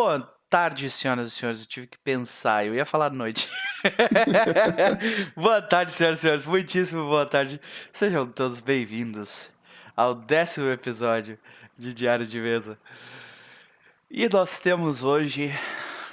[0.00, 1.62] Boa tarde, senhoras e senhores.
[1.62, 2.64] Eu tive que pensar.
[2.64, 3.50] Eu ia falar noite.
[5.34, 6.46] boa tarde, senhoras e senhores.
[6.46, 7.60] Muitíssimo boa tarde.
[7.92, 9.52] Sejam todos bem-vindos
[9.96, 11.36] ao décimo episódio
[11.76, 12.78] de Diário de Mesa.
[14.08, 15.52] E nós temos hoje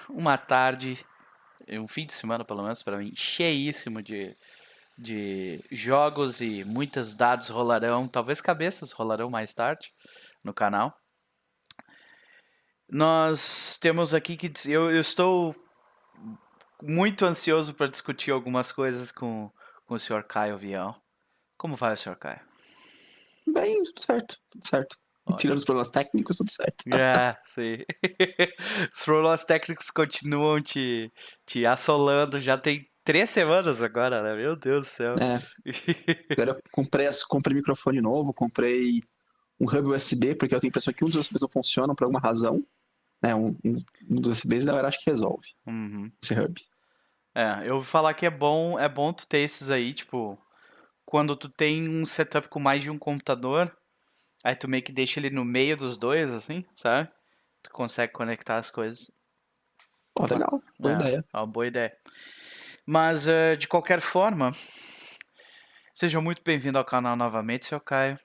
[0.10, 0.98] uma tarde,
[1.70, 4.36] um fim de semana pelo menos para mim, cheíssimo de,
[4.98, 9.94] de jogos e muitos dados rolarão, talvez cabeças rolarão mais tarde
[10.44, 11.00] no canal.
[12.90, 15.56] Nós temos aqui que eu, eu estou
[16.82, 19.52] muito ansioso para discutir algumas coisas com,
[19.86, 20.96] com o senhor Caio Vião.
[21.58, 22.42] Como vai o senhor Caio?
[23.48, 24.98] Bem, tudo certo, tudo certo.
[25.40, 26.84] Tirando os problemas técnicos, tudo certo.
[26.94, 27.78] É, sim.
[28.94, 31.12] os problemas técnicos continuam te,
[31.46, 32.40] te assolando.
[32.40, 34.36] Já tem três semanas agora, né?
[34.36, 35.16] Meu Deus do céu.
[35.16, 35.42] É.
[36.32, 39.02] Agora eu comprei, comprei microfone novo, comprei
[39.60, 42.04] um hub USB, porque eu tenho a impressão que um dos USBs não funciona por
[42.04, 42.64] alguma razão
[43.22, 46.12] né, um, um, dos USBs, na verdade, que resolve uhum.
[46.22, 46.62] esse hub.
[47.34, 50.40] É, eu ouvi falar que é bom, é bom tu ter esses aí, tipo,
[51.06, 53.76] quando tu tem um setup com mais de um computador,
[54.44, 57.10] aí tu meio que deixa ele no meio dos dois, assim, sabe?
[57.62, 59.12] Tu consegue conectar as coisas.
[60.14, 61.26] Pô, legal, boa é, ideia.
[61.34, 61.98] É uma boa ideia.
[62.86, 64.52] Mas, uh, de qualquer forma,
[65.94, 68.18] seja muito bem-vindo ao canal novamente, seu Caio.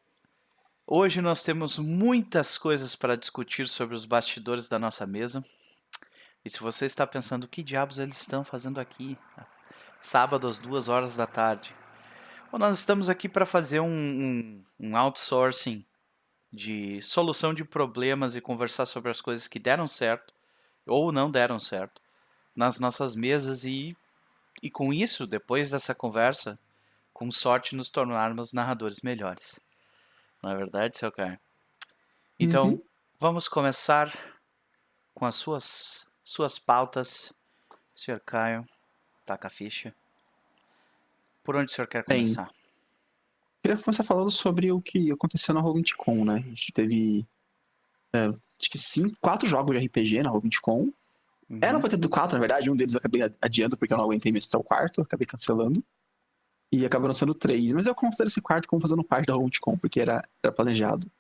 [0.92, 5.44] Hoje nós temos muitas coisas para discutir sobre os bastidores da nossa mesa.
[6.44, 9.16] E se você está pensando o que diabos eles estão fazendo aqui,
[10.00, 11.72] sábado às duas horas da tarde,
[12.50, 15.84] Bom, nós estamos aqui para fazer um, um, um outsourcing
[16.52, 20.34] de solução de problemas e conversar sobre as coisas que deram certo
[20.84, 22.02] ou não deram certo
[22.52, 23.96] nas nossas mesas e,
[24.60, 26.58] e com isso, depois dessa conversa,
[27.14, 29.60] com sorte nos tornarmos narradores melhores.
[30.42, 31.38] Não é verdade, seu Caio?
[32.38, 32.82] Então, uhum.
[33.18, 34.10] vamos começar
[35.14, 37.32] com as suas, suas pautas.
[37.94, 38.64] Senhor Caio,
[39.26, 39.94] taca a ficha.
[41.44, 42.44] Por onde o senhor quer começar?
[42.44, 42.54] Bem,
[43.62, 46.36] queria começar falando sobre o que aconteceu na Roll20Con, né?
[46.36, 47.26] A gente teve,
[48.12, 50.90] é, acho que cinco, quatro jogos de RPG na Roll20Con.
[51.50, 51.58] Uhum.
[51.60, 52.70] Era pra ter do quatro, na verdade.
[52.70, 55.02] Um deles eu acabei adiando porque eu não aguentei mestrar o quarto.
[55.02, 55.84] Acabei cancelando
[56.72, 57.72] e acabou sendo três.
[57.72, 61.10] Mas eu considero esse quarto como fazendo parte da Roundcom, porque era, era planejado.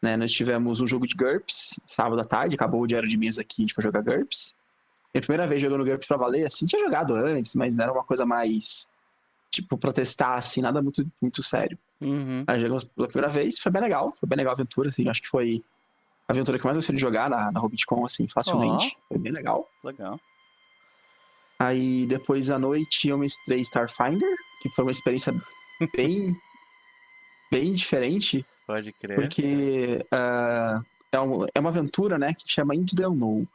[0.00, 3.40] Né, nós tivemos um jogo de GURPS, sábado à tarde, acabou o diário de mesa
[3.40, 4.58] aqui, a gente foi jogar GURPS.
[5.14, 8.26] Minha primeira vez jogando GURPS pra valer, assim, tinha jogado antes, mas era uma coisa
[8.26, 8.92] mais,
[9.50, 11.78] tipo, protestar, assim, nada muito, muito sério.
[12.02, 12.44] Uhum.
[12.46, 15.22] Aí jogamos pela primeira vez, foi bem legal, foi bem legal a aventura, assim, acho
[15.22, 15.64] que foi
[16.28, 18.96] a aventura que mais gostei de jogar na, na Hobbitcon, assim, facilmente.
[18.96, 19.08] Oh.
[19.08, 19.68] Foi bem legal.
[19.82, 20.20] Legal.
[21.58, 25.34] Aí depois à noite eu mestrei Starfinder, que foi uma experiência
[25.94, 26.34] bem,
[27.52, 28.46] bem diferente.
[28.66, 29.14] Pode crer.
[29.14, 30.82] Porque uh,
[31.12, 33.46] é, um, é, uma aventura, né, que chama Into the Unknown.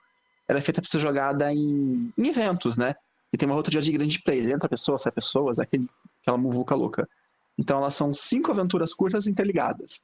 [0.48, 2.96] Ela é feita para ser jogada em, em, eventos, né?
[3.34, 4.50] E tem uma rotatividade de grande plays.
[4.50, 5.88] Entra pessoas, sai pessoas, aquele,
[6.22, 7.09] aquela muvuca louca.
[7.58, 10.03] Então elas são cinco aventuras curtas interligadas.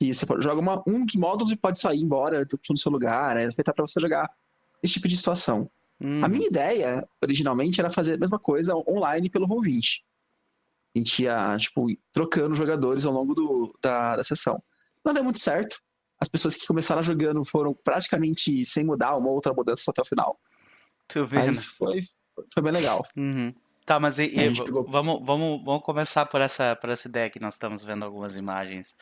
[0.00, 3.38] E você pode, joga uma, um dos módulos e pode sair embora, no seu lugar.
[3.38, 4.30] É feita para você jogar
[4.82, 5.70] esse tipo de situação.
[6.20, 10.00] A minha ideia, originalmente, era fazer a mesma coisa online pelo Roll20
[10.94, 14.62] a gente ia, tipo, trocando jogadores ao longo do, da, da sessão.
[15.04, 15.78] Não deu muito certo.
[16.20, 20.38] As pessoas que começaram jogando foram praticamente sem mudar, uma outra mudança até o final.
[21.08, 21.46] Tu vendo.
[21.46, 22.00] Mas foi,
[22.52, 23.04] foi bem legal.
[23.16, 23.52] Uhum.
[23.84, 24.84] Tá, mas e, e, pegou...
[24.84, 28.94] vamos, vamos, vamos começar por essa, por essa ideia que nós estamos vendo algumas imagens.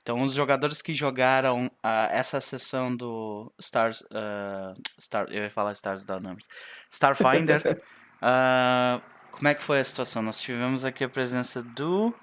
[0.00, 4.02] Então, os jogadores que jogaram uh, essa sessão do Stars.
[4.02, 6.46] Uh, Star, eu ia falar Stars da Numbers.
[6.90, 7.82] Starfinder.
[8.22, 9.02] uh,
[9.36, 10.22] Como é que foi a situação?
[10.22, 12.14] Nós tivemos aqui a presença do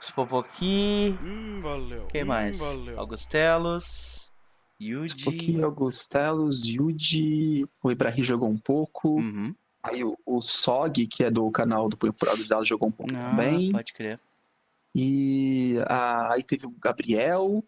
[0.00, 1.16] Spopoki.
[1.22, 2.06] Hum, valeu.
[2.06, 2.58] Quem hum, mais?
[2.58, 2.98] Valeu.
[2.98, 4.30] Augustelos.
[4.80, 5.16] Yuji.
[5.18, 7.66] Spopoki, Augustelos, Yuji.
[7.82, 9.16] O Ibrahim jogou um pouco.
[9.16, 9.54] Uhum.
[9.82, 12.92] Aí o, o Sog, que é do canal do Punho Purado de Dados, jogou um
[12.92, 13.70] pouco ah, também.
[13.70, 14.18] Pode crer.
[14.94, 17.62] E a, aí teve o Gabriel.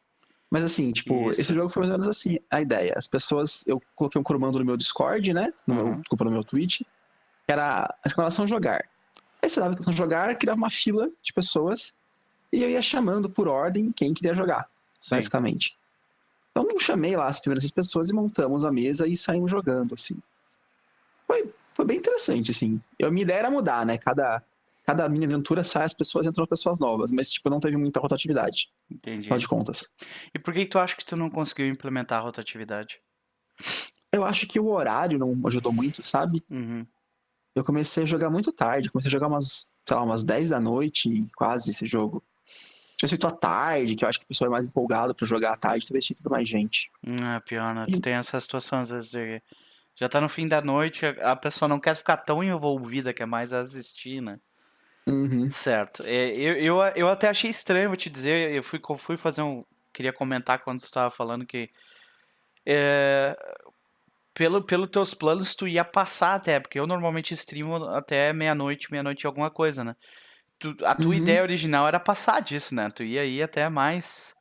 [0.51, 1.41] Mas assim, tipo, Isso.
[1.41, 2.95] esse jogo foi mais ou menos assim, a ideia.
[2.97, 5.53] As pessoas, eu coloquei um comando no meu Discord, né?
[5.67, 6.01] No meu, Uhum.
[6.01, 6.83] desculpa, no meu Twitch
[7.47, 8.85] era a exclamação jogar.
[9.43, 11.95] Aí você dava a exclamação jogar, criava uma fila de pessoas
[12.53, 14.69] e eu ia chamando por ordem quem queria jogar,
[15.01, 15.17] Sim.
[15.17, 15.77] basicamente.
[16.51, 20.19] Então eu chamei lá as primeiras pessoas e montamos a mesa e saímos jogando, assim.
[21.27, 22.81] Foi, foi bem interessante, assim.
[22.99, 23.99] Eu, a minha ideia era mudar, né?
[23.99, 24.43] Cada,
[24.85, 28.71] cada minha aventura sai as pessoas entram pessoas novas, mas tipo, não teve muita rotatividade.
[28.91, 29.23] Entendi.
[29.23, 29.91] Afinal de contas.
[30.35, 33.01] E por que, que tu acha que tu não conseguiu implementar a rotatividade?
[34.11, 36.43] Eu acho que o horário não ajudou muito, sabe?
[36.51, 36.87] Uhum
[37.57, 40.61] eu comecei a jogar muito tarde, comecei a jogar umas, sei lá, umas 10 da
[40.61, 42.23] noite, quase esse jogo.
[42.99, 45.55] tivesse feito à tarde, que eu acho que o pessoal é mais empolgado pra jogar
[45.55, 46.91] à tarde, talvez tinha tido mais gente.
[47.03, 47.87] É pior, né?
[47.91, 49.43] Tu tem essa situação, às vezes, de...
[49.97, 53.55] já tá no fim da noite, a pessoa não quer ficar tão envolvida, quer mais
[53.55, 54.39] assistir, né?
[55.07, 55.49] Uhum.
[55.49, 56.03] Certo.
[56.05, 59.65] É, eu, eu, eu até achei estranho, vou te dizer, eu fui, fui fazer um.
[59.95, 61.71] Queria comentar quando tu estava falando que.
[62.67, 63.35] É,
[64.37, 69.27] pelo, pelo teus planos, tu ia passar até, porque eu normalmente streamo até meia-noite, meia-noite
[69.27, 69.97] alguma coisa, né?
[70.59, 71.15] Tu- a tua Uhum.
[71.15, 72.91] ideia original era passar disso, né?
[72.91, 74.35] Tu ia ir até mais.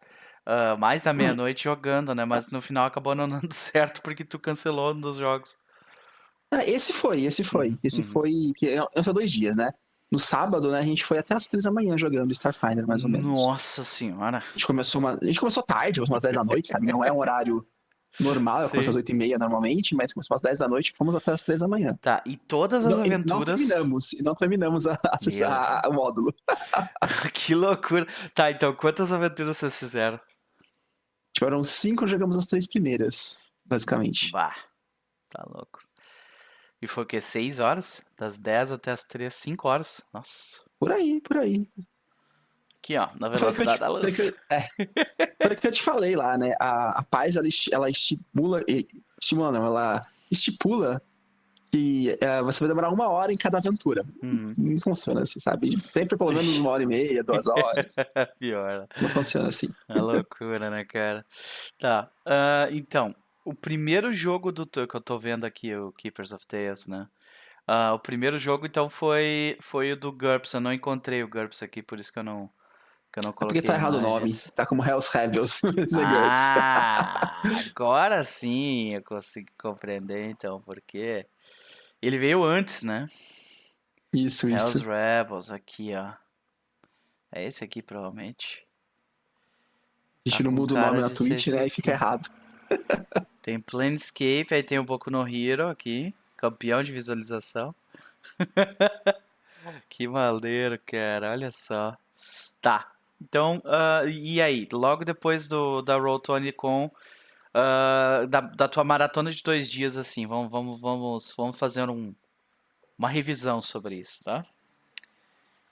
[0.46, 2.24] ah, mais da meia-noite jogando, né?
[2.26, 5.56] Mas no final acabou não dando certo porque tu cancelou um dos jogos.
[6.52, 7.78] Ah, esse foi, esse foi.
[7.84, 8.08] Esse Uhum.
[8.08, 8.32] foi.
[8.56, 9.72] Que é- são dois dias, né?
[10.12, 13.10] No sábado, né, a gente foi até as três da manhã jogando Starfinder, mais ou
[13.10, 13.26] menos.
[13.26, 14.38] Nossa senhora.
[14.38, 15.18] A gente começou uma.
[15.20, 16.86] A gente começou tarde, umas 10 da noite, sabe?
[16.92, 17.66] Não é um horário
[18.20, 20.96] normal, eu começo às 8 e meia normalmente, mas começou às 10 da noite e
[20.96, 21.96] fomos até as 3 da manhã.
[22.02, 23.46] Tá, e todas as Não, e não aventuras.
[23.62, 26.34] terminamos, e não terminamos a, acessar a- o módulo.
[27.34, 28.08] Que loucura.
[28.34, 30.20] Tá, então quantas aventuras vocês fizeram?
[31.34, 34.32] Tiveram cinco, jogamos as três primeiras, basicamente.
[34.32, 34.56] Bah,
[35.30, 35.80] tá louco.
[36.82, 37.20] E foi o quê?
[37.20, 38.02] Seis horas?
[38.18, 40.02] Das 10 até as 3, 5 horas.
[40.14, 40.64] Nossa.
[40.80, 41.68] Por aí, por aí.
[42.86, 44.32] Aqui, ó, na velocidade te- da luz.
[44.48, 44.62] é.
[45.42, 46.54] Foi o que eu te falei lá, né?
[46.60, 48.64] A, a paz, ela, ela estimula.
[48.68, 48.88] e-
[49.20, 50.02] Estimula, não, ela
[50.32, 51.02] estipula
[51.72, 54.06] que é, você vai demorar uma hora em cada aventura.
[54.24, 55.76] Hum, Não funciona assim, sabe?
[55.80, 57.96] Sempre pelo menos uma hora e meia, duas horas.
[58.40, 58.88] pior.
[59.02, 59.68] Não funciona assim.
[59.90, 61.26] É loucura, né, cara?
[61.80, 62.08] Tá.
[62.24, 66.86] ah, então, o primeiro jogo do que eu tô vendo aqui, o Keepers of Tales,
[66.88, 67.08] né?
[67.68, 70.54] Ah, o primeiro jogo, então, foi, foi o do GURPS.
[70.54, 72.48] Eu não encontrei o GURPS aqui, por isso que eu não,
[73.16, 74.34] que eu não É porque coloquei tá errado o nome.
[74.54, 75.62] Tá como Hells Rebels.
[75.64, 76.52] GURPS.
[76.58, 81.26] Ah, agora sim eu consigo compreender, então, porque
[82.02, 83.08] ele veio antes, né?
[84.14, 84.86] Isso, Hells isso.
[84.86, 86.14] Rebels, aqui, ó.
[87.32, 88.66] É esse aqui, provavelmente.
[90.26, 91.68] A gente Tá não muda o nome na Twitch, né?
[91.68, 92.30] E fica errado.
[93.42, 97.74] Tem Planescape, aí tem o Boku no Hero aqui, campeão de visualização.
[99.90, 101.98] Que maneiro, cara, olha só.
[102.62, 104.68] Tá, então, ah, e aí?
[104.72, 106.92] Logo depois do, da Roll20 com,
[107.54, 112.14] ah, da, da tua maratona de dois dias, assim, vamos, vamos, vamos, vamos fazer um,
[112.98, 114.46] uma revisão sobre isso, tá?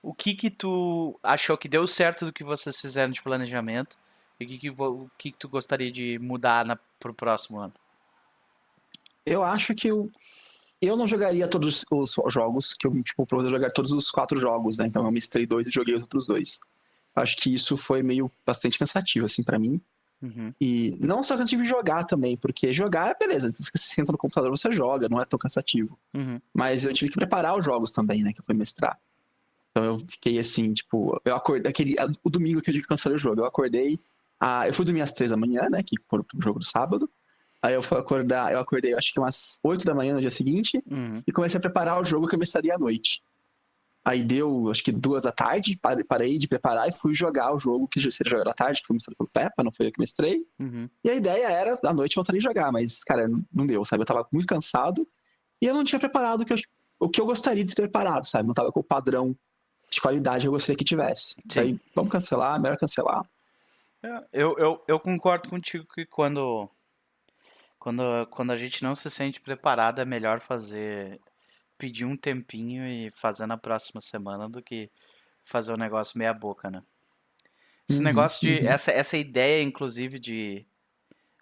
[0.01, 3.97] O que que tu achou que deu certo do que vocês fizeram de planejamento
[4.39, 7.73] e o que que, o que que tu gostaria de mudar na, pro próximo ano?
[9.25, 10.11] Eu acho que eu,
[10.81, 14.77] eu não jogaria todos os jogos, que eu, tipo, propus jogar todos os quatro jogos,
[14.77, 14.87] né?
[14.87, 16.59] Então eu mestrei dois e joguei os outros dois.
[17.15, 19.79] Acho que isso foi meio bastante cansativo, assim, pra mim.
[20.21, 24.49] Uhum, E não só cansativo de jogar também, porque jogar, beleza, você senta no computador,
[24.49, 25.99] você joga, não é tão cansativo.
[26.13, 28.31] uhum, Mas eu tive que preparar os jogos também, né?
[28.31, 28.97] Que eu fui mestrar.
[29.71, 33.15] Então eu fiquei assim, tipo, eu acordei, aquele, o domingo que eu digo que cancelei
[33.15, 33.99] o jogo, eu acordei,
[34.39, 35.83] ah, eu fui dormir às três da manhã, né?
[35.83, 37.09] Que foi o jogo do sábado.
[37.61, 40.83] Aí eu fui acordar, eu acordei, acho que umas 8 da manhã no dia seguinte,
[40.89, 41.23] uhum.
[41.25, 43.21] e comecei a preparar o jogo que eu mestraria à noite.
[44.05, 47.59] Aí deu, acho que duas da tarde, pare- parei de preparar e fui jogar o
[47.59, 49.99] jogo que seria jogado à tarde, que foi mestrado pelo Peppa, não foi eu que
[49.99, 50.45] mestrei.
[50.59, 50.89] Uhum.
[51.03, 54.01] E a ideia era, à noite, voltar a jogar, mas, cara, não deu, sabe?
[54.01, 55.07] Eu tava muito cansado
[55.61, 56.57] e eu não tinha preparado o que eu,
[56.99, 58.45] o que eu gostaria de ter preparado, sabe?
[58.45, 59.33] Não tava com o padrão
[59.89, 61.35] de qualidade que eu gostaria que tivesse.
[61.49, 61.59] Sim.
[61.59, 63.25] Aí, vamos cancelar, melhor cancelar.
[64.03, 66.69] É, Eu, eu, eu concordo contigo que quando,
[67.79, 71.21] quando, quando a gente não se sente preparado, é melhor fazer,
[71.83, 74.89] pedir um tempinho e fazer na próxima semana do que
[75.43, 76.81] fazer o negócio meia boca, né?
[77.89, 78.65] Esse Uhum, negócio de, uhum.
[78.65, 80.65] essa, essa ideia, inclusive, de,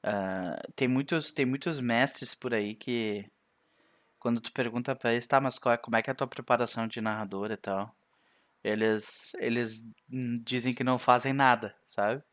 [0.04, 3.26] ah, tem muitos, tem muitos mestres por aí que,
[4.20, 6.28] quando tu pergunta pra eles, tá, mas qual é, como é que é a tua
[6.28, 7.96] preparação de narrador e tal?
[8.64, 9.86] Eles, eles
[10.44, 12.24] dizem que não fazem nada, sabe?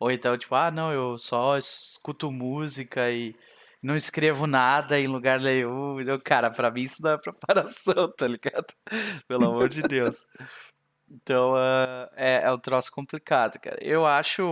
[0.00, 3.34] Ou então, tipo, ah, não, eu só escuto música e
[3.82, 6.00] não escrevo nada em lugar nenhum.
[6.00, 8.66] Então, cara, pra mim isso não é preparação, tá ligado?
[9.26, 10.26] Pelo amor de Deus.
[11.10, 13.78] Então, ah, é, é um troço complicado, cara.
[13.80, 14.42] Eu acho.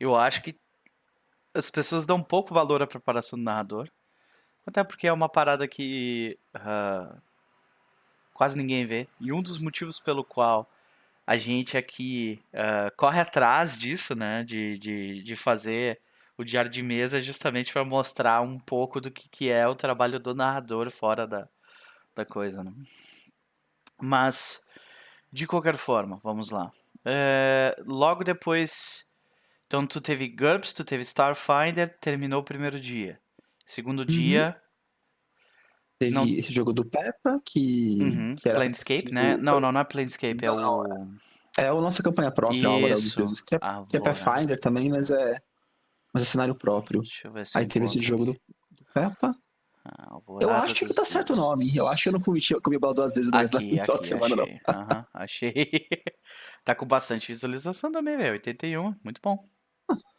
[0.00, 0.58] Eu acho que
[1.54, 3.88] as pessoas dão pouco valor à preparação do narrador.
[4.66, 7.16] Até porque é uma parada que ah,
[8.32, 9.06] quase ninguém vê.
[9.20, 10.68] E um dos motivos pelo qual
[11.26, 14.42] a gente aqui ah, corre atrás disso, né?
[14.42, 16.00] De, de, de fazer
[16.36, 19.76] o diário de mesa é justamente para mostrar um pouco do que, que é o
[19.76, 21.48] trabalho do narrador fora da,
[22.14, 22.72] da coisa, né?
[24.00, 24.66] Mas,
[25.32, 26.70] de qualquer forma, vamos lá.
[27.04, 29.04] É, logo depois.
[29.66, 33.18] Então, tu teve GURPS, tu teve Starfinder, terminou o primeiro dia.
[33.64, 34.60] Segundo dia.
[35.98, 36.26] Teve Não.
[36.26, 39.36] esse jogo do Peppa, que, Uhum, que Planescape, parecido- né?
[39.36, 41.08] Não, não, não é Planescape, é Não, o.
[41.56, 44.00] É a nossa campanha própria, a Alvorada dos Isso, Deuses, que é, que é.
[44.00, 45.40] Pathfinder também, mas é,
[46.14, 47.00] mas é cenário próprio.
[47.02, 48.40] Deixa eu ver se eu Aí teve esse jogo do, aqui.
[48.70, 49.36] do Peppa.
[49.84, 51.76] Ah, Eu acho que tá certo o nome.
[51.76, 53.92] Eu acho que eu não comi, eu comi bola duas vezes no Aqui, final de
[53.92, 54.44] aqui, semana, não.
[54.44, 54.58] achei.
[54.66, 55.54] Aham, achei.
[56.64, 58.32] Tá com bastante visualização também, velho.
[58.32, 59.46] 81, muito bom.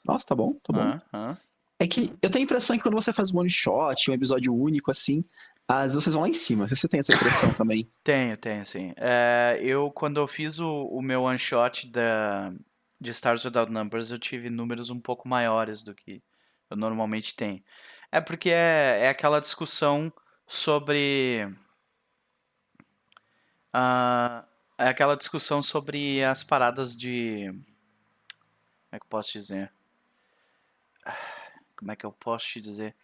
[0.05, 0.99] Nossa, tá bom, tá bom.
[1.11, 1.35] Aham.
[1.79, 4.53] É que eu tenho a impressão que quando você faz um one shot, um episódio
[4.55, 5.25] único, assim,
[5.67, 6.67] as vocês vão lá em cima.
[6.67, 7.89] Você tem essa impressão também.
[8.03, 8.93] Tenho, tenho, sim.
[8.95, 12.53] É, eu, quando eu fiz o, o meu one shot da,
[12.99, 16.21] de Stars Without Numbers, eu tive números um pouco maiores do que
[16.69, 17.63] eu normalmente tenho.
[18.11, 20.11] É porque é, é aquela discussão
[20.47, 21.47] sobre.
[23.73, 24.45] ah,
[24.77, 27.47] é aquela discussão sobre as paradas de.
[27.49, 29.71] Como é que eu posso dizer?
[31.75, 32.95] Como é que eu posso te dizer?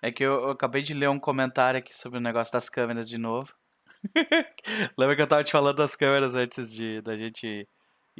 [0.00, 3.08] É que eu, eu acabei de ler um comentário aqui sobre o negócio das câmeras
[3.08, 3.54] de novo.
[4.98, 7.68] Lembra que eu tava te falando das câmeras antes de da gente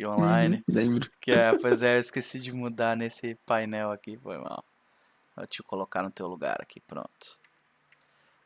[0.00, 0.56] online?
[0.56, 1.10] Uhum, lembro.
[1.20, 4.64] Que é, pois é, eu esqueci de mudar nesse painel aqui, foi mal.
[5.36, 7.38] Vou te colocar no teu lugar aqui, pronto.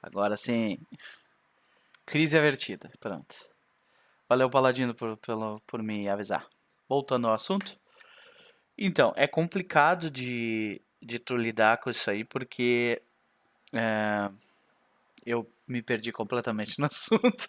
[0.02, 0.78] Agora sim.
[2.04, 3.36] Crise avertida, pronto.
[4.28, 6.46] Valeu, Paladino, por, pelo, por me avisar.
[6.88, 7.78] Voltando ao assunto.
[8.78, 13.00] Então, é complicado de, de tu lidar com isso aí, porque
[13.72, 14.30] é,
[15.24, 17.48] eu me perdi completamente no assunto.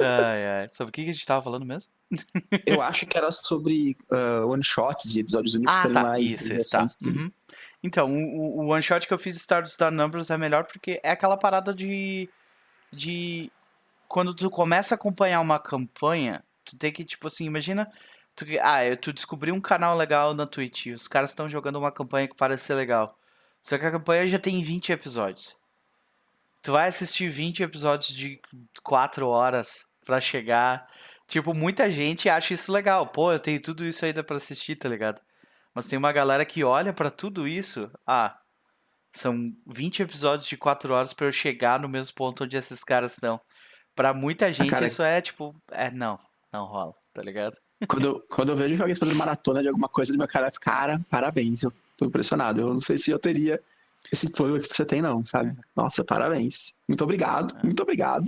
[0.00, 0.68] Ai, ai.
[0.68, 1.92] Sobre o que a gente tava falando mesmo?
[2.66, 6.02] Eu acho que era sobre ah, one shots e episódios únicos Ah, tá.
[6.02, 6.86] mais Isso, tá.
[7.02, 7.30] Uhum.
[7.82, 11.00] Então, o, o one shot que eu fiz de Star Star Numbers é melhor porque
[11.02, 12.28] é aquela parada de.
[12.92, 13.50] de.
[14.08, 17.90] Quando tu começa a acompanhar uma campanha, tu tem que, tipo assim, imagina.
[18.36, 21.92] Tu, ah, tu descobriu um canal legal na Twitch e os caras estão jogando uma
[21.92, 23.16] campanha que parece ser legal.
[23.62, 25.56] Só que a campanha já tem 20 episódios.
[26.64, 28.40] Tu vai assistir 20 episódios de
[28.82, 30.88] 4 horas pra chegar.
[31.28, 33.06] Tipo, muita gente acha isso legal.
[33.06, 35.20] Pô, eu tenho tudo isso ainda pra assistir, tá ligado?
[35.74, 37.90] Mas tem uma galera que olha pra tudo isso.
[38.06, 38.36] Ah,
[39.12, 43.12] são 20 episódios de 4 horas pra eu chegar no mesmo ponto onde esses caras
[43.12, 43.40] estão.
[43.94, 46.18] Pra muita gente cara- isso é tipo, é não,
[46.52, 47.56] não rola, tá ligado?
[47.88, 51.00] Quando, eu- quando eu vejo alguém fazendo maratona de alguma coisa, meu cara fica, cara,
[51.10, 52.60] parabéns, eu tô impressionado.
[52.60, 53.60] Eu não sei se eu teria
[54.12, 55.56] esse fôlego que você tem, não, sabe?
[55.74, 56.76] Nossa, parabéns.
[56.88, 58.24] Muito obrigado, muito obrigado.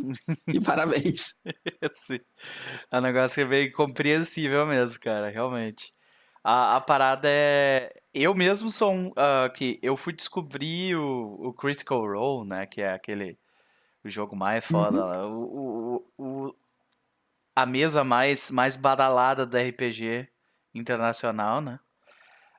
[0.48, 1.40] E parabéns.
[1.92, 2.20] Sim.
[2.90, 5.90] É um negócio que é bem compreensível mesmo, cara, realmente.
[6.42, 7.92] A, a parada é.
[8.14, 9.12] Eu mesmo sou um.
[9.16, 12.66] ah, que eu fui descobrir o, o Critical Role, né?
[12.66, 13.38] Que é aquele.
[14.04, 15.26] O jogo mais foda lá.
[15.26, 16.54] O, o, o-
[17.54, 20.28] a mesa mais, mais badalada da RPG
[20.74, 21.78] internacional, né?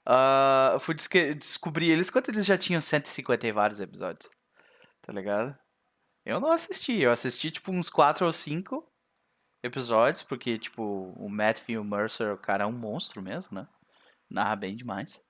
[0.09, 0.95] Ah, eu fui
[1.35, 4.29] descobrir eles quando eles já tinham 150 e vários episódios.
[5.01, 5.57] Tá ligado?
[6.25, 8.89] Eu não assisti, eu assisti tipo uns 4 ou 5
[9.61, 13.67] episódios, porque, tipo, o Matthew Mercer, o cara é um monstro mesmo, né?
[14.29, 15.21] Narra bem demais.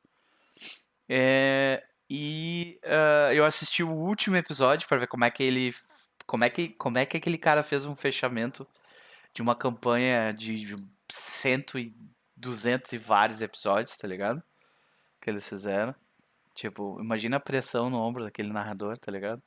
[1.09, 5.73] É, e ah, eu assisti o último episódio pra ver como é que ele.
[6.27, 8.67] Como é que, como é que aquele cara fez um fechamento
[9.33, 10.75] de uma campanha de
[11.09, 11.95] cento e
[12.35, 14.43] duzentos e vários episódios, tá ligado?
[15.27, 15.93] Que eles fizeram.
[16.55, 19.43] Tipo, imagina a pressão no ombro daquele narrador, tá ligado?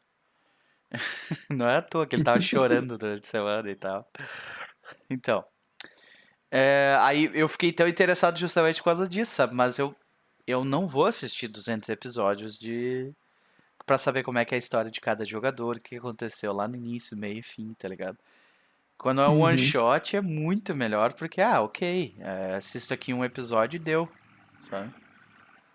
[1.49, 4.07] Não é à toa que ele tava chorando durante a semana e tal.
[5.09, 5.43] Então.
[6.51, 9.55] é, aí eu fiquei tão interessado justamente por causa disso, sabe?
[9.55, 9.97] Mas eu,
[10.47, 13.11] eu não vou assistir 200 episódios de.
[13.87, 16.69] Pra saber como é que é a história de cada jogador, o que aconteceu lá
[16.69, 18.19] no início, meio e fim, tá ligado?
[18.99, 19.43] Quando é um Uhum.
[19.43, 24.09] one shot é muito melhor, porque, ah, ok, é, assisto aqui um episódio e deu,
[24.61, 24.93] sabe?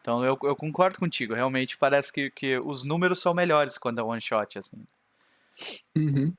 [0.06, 4.04] Então eu, eu concordo contigo, realmente parece que, que os números são melhores quando é
[4.04, 4.78] one shot, assim.
[5.98, 6.32] Uhum.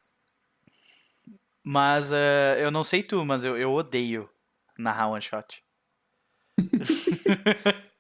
[1.65, 4.31] Mas eh, eu não sei tu, mas eu, eu odeio
[4.79, 5.65] narrar one shot.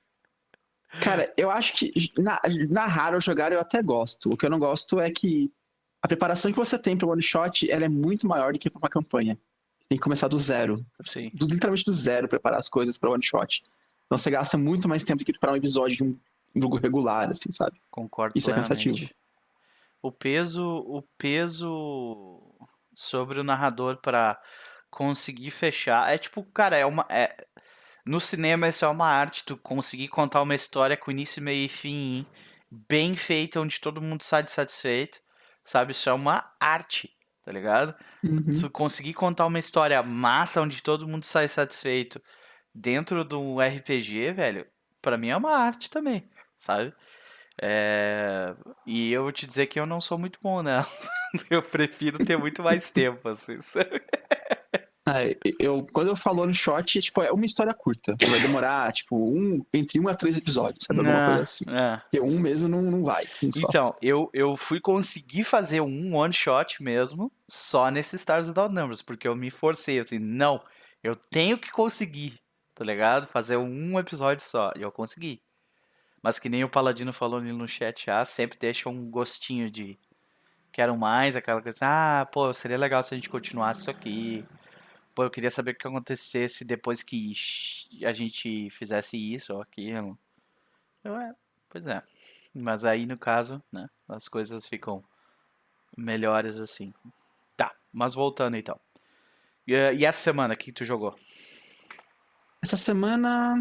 [1.02, 4.32] Cara, eu acho que na- narrar ou jogar eu até gosto.
[4.32, 5.52] O que eu não gosto é que
[6.00, 8.78] a preparação que você tem para one shot ela é muito maior do que para
[8.78, 9.36] uma campanha.
[9.80, 10.86] Você tem que começar do zero.
[11.02, 11.32] Sim.
[11.34, 13.64] Do, literalmente do zero preparar as coisas para one shot.
[14.06, 16.18] Então você gasta muito mais tempo do que preparar um episódio de um
[16.54, 17.80] jogo regular, assim, sabe?
[17.90, 18.88] Concordo Isso é plenamente.
[18.88, 19.10] cansativo.
[20.00, 22.42] O peso, o peso
[22.94, 24.40] sobre o narrador pra
[24.90, 27.36] conseguir fechar é tipo, cara, é uma é
[28.06, 31.68] no cinema isso é uma arte, tu conseguir contar uma história com início, meio e
[31.68, 32.24] fim,
[32.70, 35.18] bem feita, onde todo mundo sai satisfeito,
[35.64, 35.90] sabe?
[35.90, 37.10] Isso é uma arte,
[37.44, 37.94] tá ligado?
[38.22, 38.44] Uhum.
[38.44, 42.22] Tu conseguir contar uma história massa onde todo mundo sai satisfeito
[42.76, 44.66] dentro do RPG, velho,
[45.00, 46.92] pra mim é uma arte também, sabe?
[47.60, 48.54] É,
[48.86, 50.86] E eu vou te dizer que eu não sou muito bom nela.
[51.50, 54.00] Eu prefiro ter muito mais tempo, assim, sabe?
[55.08, 58.16] É, eu, quando eu falo one shot, tipo, é uma história curta.
[58.28, 61.00] Vai demorar, tipo, um, entre um a três episódios, sabe?
[61.00, 61.64] Alguma Ah, coisa assim.
[61.70, 61.96] é.
[61.98, 63.24] Porque um mesmo não, não vai.
[63.42, 63.50] um.
[63.56, 69.02] Então, eu, eu fui conseguir fazer um one shot mesmo só nesse Stars Without Numbers,
[69.02, 70.60] porque eu me forcei assim, não,
[71.04, 72.40] eu tenho que conseguir,
[72.76, 73.26] tá ligado?
[73.26, 75.42] Fazer um episódio só, e eu consegui.
[76.22, 79.98] Mas que nem o Paladino falou ali no chat, ah, sempre deixa um gostinho de
[80.70, 84.44] quero mais, aquela coisa, ah, pô, seria legal se a gente continuasse isso aqui.
[85.14, 87.32] Pô, eu queria saber o que acontecesse depois que
[88.04, 90.18] a gente fizesse isso ou aquilo.
[91.02, 91.34] Eu, é,
[91.70, 92.02] pois é.
[92.54, 95.02] Mas aí, no caso, né, as coisas ficam
[95.96, 96.92] melhores assim.
[97.56, 98.78] Tá, mas voltando então.
[99.66, 101.16] E, e essa semana, o que tu jogou?
[102.66, 103.54] Essa semana,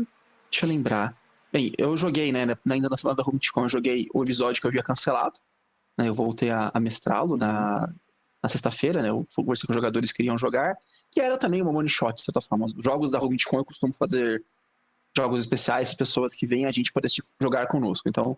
[0.50, 1.16] deixa eu lembrar.
[1.54, 4.70] Bem, eu joguei, né, ainda na semana da HomeCon, eu joguei o episódio que eu
[4.70, 5.40] havia cancelado.
[5.96, 7.88] né, eu voltei a, a mestrá-lo na,
[8.42, 9.12] na sexta-feira, né?
[9.12, 10.76] Eu conversei com os jogadores que queriam jogar,
[11.12, 12.66] que era também uma one shot, de certa forma.
[12.66, 14.44] Os jogos da HomeCon eu costumo fazer
[15.16, 17.08] jogos especiais, pessoas que vêm a gente para
[17.40, 18.10] jogar conosco.
[18.10, 18.36] Então,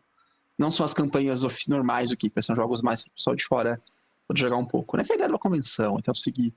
[0.57, 3.81] não são as campanhas normais do Keeper, são jogos mais que o pessoal de fora
[4.27, 5.05] pode jogar um pouco, né?
[5.05, 6.53] Que é a ideia de uma convenção, então eu segui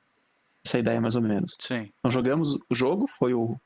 [0.66, 1.56] essa ideia mais ou menos.
[1.60, 1.92] Sim.
[2.00, 3.56] Então jogamos o jogo, foi o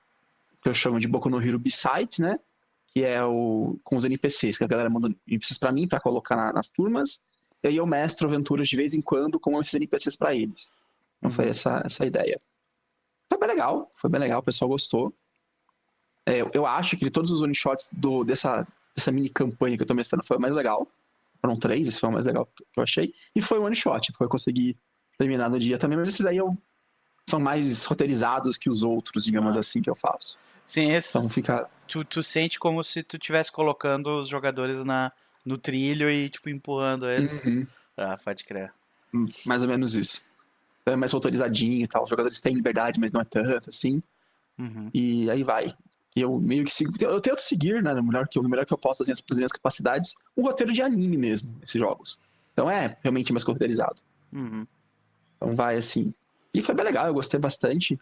[0.64, 2.40] que eu chamo de Boku no Hero B-Sides, né?
[2.88, 6.34] Que é o com os NPCs, que a galera manda NPCs pra mim pra colocar
[6.36, 7.20] na- nas turmas,
[7.62, 10.70] e aí eu mestro aventuras de vez em quando com esses NPCs pra eles.
[11.18, 11.50] Então foi Uhum.
[11.50, 12.40] essa, essa ideia.
[13.28, 15.12] Foi bem legal, foi bem legal, o pessoal gostou.
[16.26, 18.66] É, eu- acho que todos os one shots do, dessa,
[18.96, 20.86] dessa mini campanha que eu tô mestrando foi o mais legal.
[21.42, 23.12] Foram três, esse foi o mais legal que eu achei.
[23.36, 24.76] E foi one shot, foi conseguir
[25.18, 26.56] terminar no dia também, mas esses aí eu,
[27.28, 29.60] são mais roteirizados que os outros, digamos Ah.
[29.60, 30.38] assim, que eu faço.
[30.66, 31.68] Sim, esse, Então fica.
[31.86, 35.12] tu, tu sente como se tu estivesse colocando os jogadores na,
[35.44, 37.42] no trilho e, tipo, empurrando eles.
[37.44, 37.66] Uhum,
[37.96, 38.72] Ah, pode crer.
[39.46, 40.26] mais ou menos isso.
[40.82, 42.02] Então é mais roteirizadinho e tal.
[42.04, 44.02] Os jogadores têm liberdade, mas não é tanto, assim.
[44.58, 44.90] Uhum.
[44.92, 45.74] E aí vai.
[46.16, 46.92] E eu meio que sigo.
[47.00, 47.92] Eu tento seguir, né?
[47.92, 50.72] O melhor que eu, o melhor que eu posso, assim, as minhas capacidades, um roteiro
[50.72, 52.20] de anime mesmo, esses jogos.
[52.52, 54.00] Então é realmente mais roteirizado.
[54.32, 54.66] Uhum.
[55.36, 56.12] Então vai assim.
[56.52, 57.98] E foi bem legal, eu gostei bastante.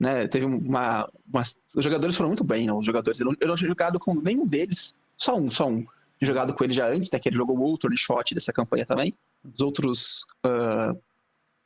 [0.00, 0.26] Né?
[0.26, 2.72] Teve uma, umas- Os jogadores foram muito bem, né?
[2.72, 3.20] Os jogadores.
[3.20, 4.98] Eu não, eu não tinha jogado com nenhum deles.
[5.16, 5.84] Só um, só um.
[6.22, 7.18] Jogado com ele já antes, né?
[7.18, 9.14] Que ele jogou o outro shot dessa campanha também.
[9.44, 10.94] Os outros ah,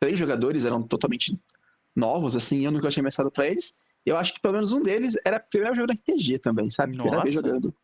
[0.00, 1.38] três jogadores eram totalmente
[1.96, 3.78] novos, assim, eu nunca tinha mestrado pra eles.
[4.04, 6.92] Eu acho que pelo menos um deles era o primeiro jogo RPG também, sabe?
[6.92, 7.46] Primeira vez Nossa.
[7.48, 7.74] jogando.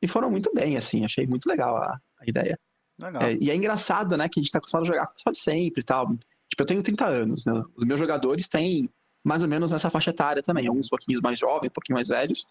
[0.00, 2.58] E foram muito bem, assim, achei muito legal a, a ideia.
[3.02, 3.22] Legal.
[3.22, 5.80] É, e é engraçado, né, que a gente tá acostumado a jogar pessoal de sempre
[5.80, 6.14] e tal.
[6.48, 7.64] Tipo, eu tenho 30 anos, né?
[7.74, 8.88] Os meus jogadores têm
[9.24, 10.66] mais ou menos nessa faixa etária também.
[10.68, 12.46] Alguns pouquinhos mais jovens, um pouquinho mais velhos.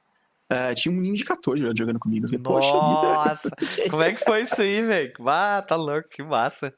[0.50, 2.28] É, tinha um menino de 14 jogando comigo.
[2.28, 3.50] Falei, Nossa,
[3.90, 5.14] como é que foi isso aí, velho?
[5.26, 6.74] Ah, tá louco, que massa.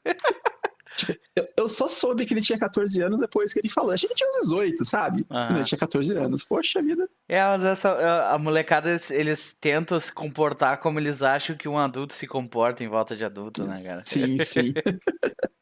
[1.34, 3.90] Eu, eu só soube que ele tinha 14 anos depois que ele falou.
[3.92, 5.26] Achei que ele tinha uns 18, sabe?
[5.30, 5.56] Aham.
[5.56, 6.42] Ele tinha 14 anos.
[6.44, 7.06] Poxa vida.
[7.28, 11.68] É, mas essa, a- a molecada, eles, eles tentam se comportar como eles acham que
[11.68, 14.02] um adulto se comporta em volta de adulto, né, cara?
[14.06, 14.72] Sim, sim.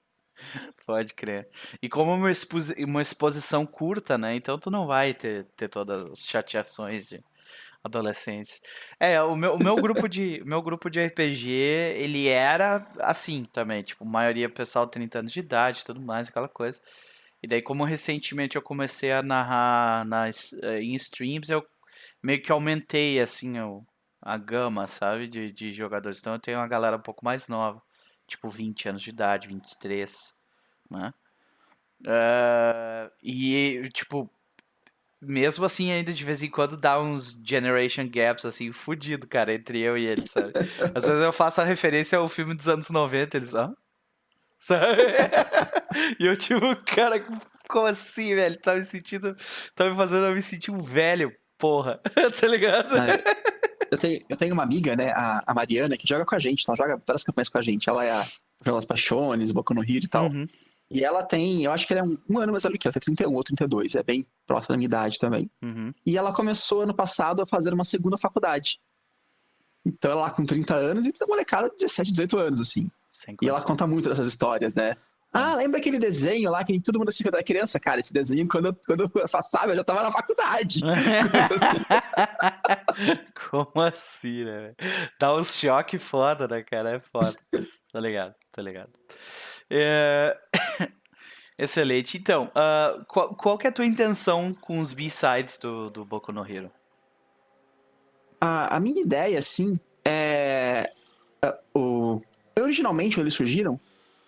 [0.86, 1.48] Pode crer.
[1.82, 4.34] E como uma, exposi- uma exposição curta, né?
[4.36, 7.22] Então tu não vai ter, ter todas as chateações de
[7.82, 8.62] adolescentes.
[8.98, 13.82] É, o meu, o meu grupo de, meu grupo de RPG, ele era assim também,
[13.82, 16.80] tipo, maioria pessoal 30 anos de idade tudo mais, aquela coisa.
[17.42, 21.62] E daí, como recentemente eu comecei a narrar nas, eh, em streams, eu
[22.22, 23.84] meio que aumentei, assim, o,
[24.22, 26.18] a gama, sabe, de, de jogadores.
[26.20, 27.82] Então eu tenho uma galera um pouco mais nova,
[28.26, 30.32] tipo 20 anos de idade, 23,
[30.90, 31.12] né?
[32.06, 34.30] Eh, e, tipo,
[35.20, 39.80] mesmo assim, ainda de vez em quando dá uns generation gaps, assim, fudido, cara, entre
[39.80, 40.52] eu e eles, sabe?
[40.94, 43.74] Às vezes eu faço a referência ao filme dos anos 90, eles, hã?
[44.58, 45.02] Sabe?
[46.18, 47.24] E eu, tipo, cara,
[47.68, 48.58] como assim, velho?
[48.58, 49.36] Tá me sentindo.
[49.76, 52.00] Tá me fazendo eu me sentir um velho, porra.
[52.40, 52.96] tá ligado?
[53.92, 56.64] Eu tenho, eu tenho uma amiga, né, a, a Mariana, que joga com a gente,
[56.66, 57.88] ela joga várias campanhas com a gente.
[57.88, 58.26] Ela é a
[58.64, 60.26] Joga as Paixões, Boku no Hero e tal.
[60.26, 60.46] Uhum.
[60.94, 62.92] E ela tem, eu acho que ela é um, um ano mais velho que ela,
[62.92, 65.50] tem 31 ou 32, é bem próxima da minha idade também.
[65.60, 65.92] Uhum.
[66.06, 68.78] E ela começou ano passado a fazer uma segunda faculdade.
[69.84, 72.88] Então ela lá com 30 anos e uma molecada de 17, 18 anos, assim.
[73.42, 74.96] E ela conta muito dessas histórias, né?
[75.32, 77.80] Ah, lembra aquele desenho lá que todo mundo assistia quando era criança?
[77.80, 80.80] Cara, esse desenho, quando eu, quando eu passava, eu já tava na faculdade.
[81.50, 81.84] Assim.
[83.50, 84.74] Como assim, né?
[85.18, 86.92] Dá uns choque foda, né, cara?
[86.92, 87.34] É foda.
[87.92, 88.92] Tá ligado, tá ligado.
[89.70, 90.36] É,
[91.58, 92.18] Excelente.
[92.18, 96.48] Então, ah, qual, qual é a tua intenção com os B-sides do, do Boku no
[96.48, 96.70] Hero?
[98.40, 100.90] A, a minha ideia, assim, é.
[101.72, 102.20] O...
[102.58, 103.78] Originalmente, quando eles surgiram,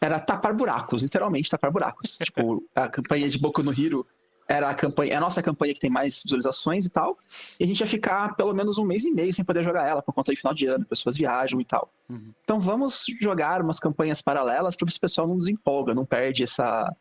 [0.00, 2.18] era tapar buracos, literalmente tapar buracos.
[2.22, 4.06] tipo, a campanha de Boku no Hero
[4.48, 7.18] era a campanha, é a nossa campanha que tem mais visualizações e tal.
[7.58, 10.02] E a gente ia ficar pelo menos um mês e meio sem poder jogar ela,
[10.02, 11.90] por conta de final de ano, pessoas viajam e tal.
[12.08, 12.32] Uhum.
[12.44, 16.42] Então vamos jogar umas campanhas paralelas para ver se o pessoal não desempolga, não perde
[16.44, 16.94] essa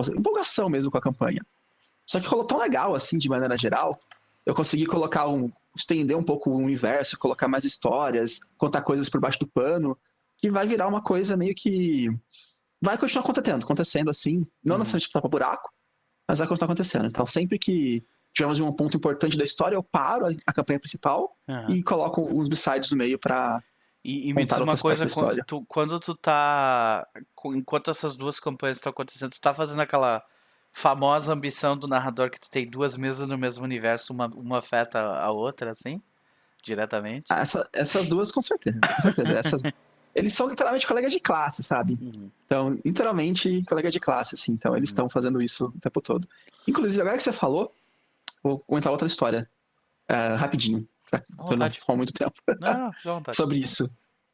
[0.00, 1.44] dizer, empolgação mesmo com a campanha.
[2.04, 3.98] Só que rolou tão legal, assim, de maneira geral,
[4.44, 5.50] eu consegui colocar um.
[5.76, 9.98] estender um pouco o universo, colocar mais histórias, contar coisas por baixo do pano,
[10.38, 12.08] que vai virar uma coisa meio que.
[12.80, 14.78] Vai continuar acontecendo, acontecendo assim, não Uhum.
[14.80, 15.72] necessariamente tapar buraco,
[16.26, 17.06] mas vai continuar acontecendo.
[17.06, 21.72] Então, sempre que tivermos um ponto importante da história, eu paro a, campanha principal Aham.
[21.72, 23.62] e coloco uns b-sides no meio pra.
[24.04, 27.06] E, e me diz uma coisa, quando tu, quando tu tá.
[27.46, 30.22] Enquanto essas duas campanhas estão acontecendo, tu tá fazendo aquela
[30.72, 35.00] famosa ambição do narrador que tu tem duas mesas no mesmo universo, uma, uma afeta
[35.00, 36.02] a outra, assim?
[36.62, 37.26] Diretamente?
[37.30, 38.78] Ah, essa- essas duas, com certeza.
[38.80, 39.32] Com certeza.
[39.38, 39.62] Essas,
[40.16, 41.96] eles são literalmente colegas de classe, sabe?
[42.00, 42.30] Uhum.
[42.46, 44.52] Então, literalmente, colega de classe, assim.
[44.52, 44.92] Então, eles Uhum.
[44.92, 46.26] estão fazendo isso o tempo todo.
[46.66, 47.72] Inclusive, agora que você falou,
[48.42, 49.48] vou comentar outra história.
[50.08, 50.86] é, rapidinho.
[51.10, 52.32] Pra, pra não ficar muito tempo.
[52.60, 53.36] Não, não, vontade.
[53.36, 53.90] sobre isso.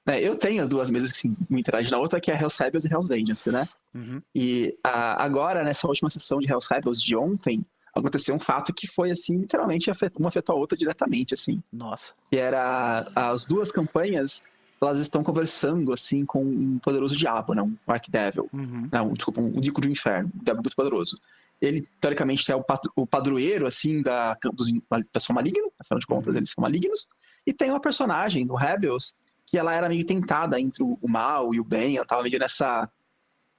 [0.06, 2.92] É, eu tenho duas mesas que se interagem na outra, que é Hell's Rebels e
[2.92, 3.68] Hell's Vengeance, né?
[3.94, 4.20] Uhum.
[4.34, 7.64] E ah, agora, nessa última sessão de Hell's Rebels de ontem,
[7.94, 11.62] aconteceu um fato que foi, assim, literalmente uma afetou a outra diretamente, assim.
[11.72, 12.12] Nossa.
[12.30, 14.42] Que era as duas campanhas,
[14.84, 17.62] elas estão conversando, assim, com um poderoso diabo, né?
[17.62, 18.48] Um Archdevil.
[18.52, 18.88] Uhum.
[18.90, 21.18] Não, desculpa, um Dico do Inferno, um diabo muito poderoso.
[21.60, 22.64] Ele, teoricamente, é o,
[22.96, 26.38] o padroeiro, assim, da dos, da pessoa maligna, afinal de contas, Uhum.
[26.38, 27.08] eles são malignos.
[27.46, 29.14] E tem uma personagem do Rebels
[29.46, 32.88] que ela era meio tentada entre o mal e o bem, ela tava meio nessa,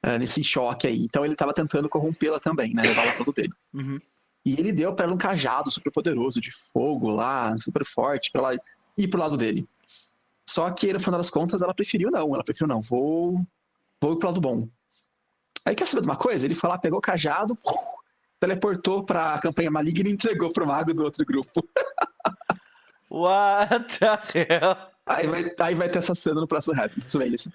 [0.02, 1.04] eh, nesse choque aí.
[1.04, 2.82] Então ele tava tentando corrompê-la também, né?
[2.82, 3.54] Pro lado dele.
[3.74, 4.00] Uhum.
[4.46, 8.42] E ele deu pra ela um cajado super poderoso, de fogo lá, super forte, pra
[8.42, 8.60] ela
[8.98, 9.68] ir pro lado dele.
[10.47, 12.34] Só que, no final das contas, ela preferiu não.
[12.34, 13.41] Ela preferiu não, vou,
[14.01, 14.67] vou pro lado bom.
[15.65, 16.45] Aí quer saber de uma coisa?
[16.45, 17.58] Ele foi lá, pegou o cajado,
[18.39, 21.63] teleportou pra campanha maligna e entregou pro mago do outro grupo.
[23.10, 24.75] What the hell?
[25.06, 26.97] Aí vai, aí vai ter essa cena no próximo rap.
[26.97, 27.51] Isso vem, ele assim,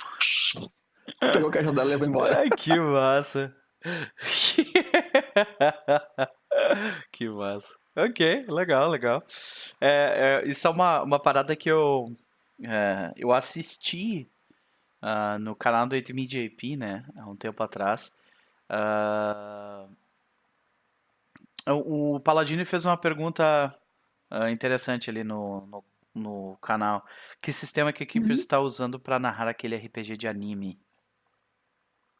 [1.32, 2.38] pegou o cajado dela e levou embora.
[2.38, 3.54] Ai, que massa.
[7.12, 7.74] que massa.
[7.96, 9.24] Ok, legal, legal.
[9.80, 12.14] É, é, isso é uma, uma parada que eu,
[12.62, 14.28] é, eu assisti
[15.02, 17.04] ah, no canal do 8MJP, né?
[17.16, 18.14] Há um tempo atrás.
[18.68, 19.86] Ah,
[21.66, 23.74] o, o Paladino fez uma pergunta
[24.30, 27.04] ah, interessante ali no, no, no canal.
[27.42, 28.32] Que sistema que a equipe Uhum.
[28.32, 30.78] está usando para narrar aquele RPG de anime?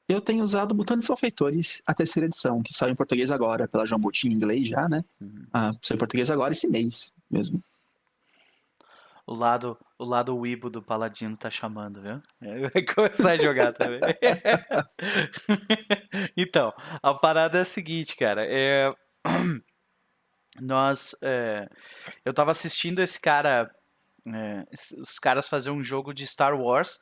[0.09, 4.27] Eu tenho usado Mutantes Salfeitores, a terceira edição, que saiu em português agora, pela Jambuti
[4.27, 5.05] em inglês já, né?
[5.21, 5.47] Uhum.
[5.53, 7.63] Ah, saiu em português agora esse mês mesmo.
[9.29, 12.19] O lado, o lado Weibo do Paladino tá chamando, viu?
[12.73, 14.01] Vai começar a jogar também.
[16.35, 18.47] Então, a parada é a seguinte, cara.
[18.49, 18.91] É...
[20.59, 21.15] Nós.
[21.23, 21.69] é,
[22.25, 23.71] Eu tava assistindo esse cara.
[24.27, 24.65] é,
[24.99, 26.99] Os caras fazer um jogo de Star Wars.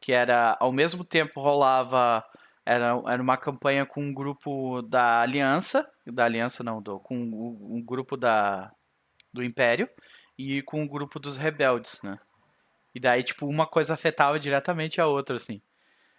[0.00, 0.56] Que era.
[0.60, 2.24] Ao mesmo tempo rolava.
[2.64, 5.90] Era, era uma campanha com um grupo da Aliança.
[6.06, 8.70] Da Aliança não, do, com um, um grupo da,
[9.32, 9.88] do Império
[10.38, 12.18] e com o grupo dos rebeldes, né?
[12.94, 15.60] E daí, tipo, uma coisa afetava diretamente a outra, assim.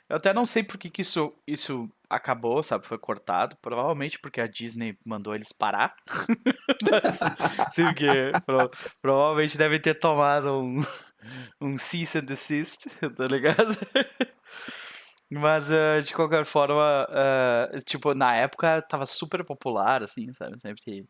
[0.08, 2.86] Eu até não sei por que, que isso, isso acabou, sabe?
[2.86, 3.58] Foi cortado.
[3.62, 5.95] Provavelmente porque a Disney mandou eles parar.
[7.71, 8.69] Sim, porque pro-
[9.01, 10.80] provavelmente devem ter tomado um,
[11.60, 13.65] um cease and desist, tá ligado?
[15.32, 20.60] Mas, eh, de qualquer forma, eh, tipo, na época tava super popular, assim, sabe?
[20.60, 21.08] Sempre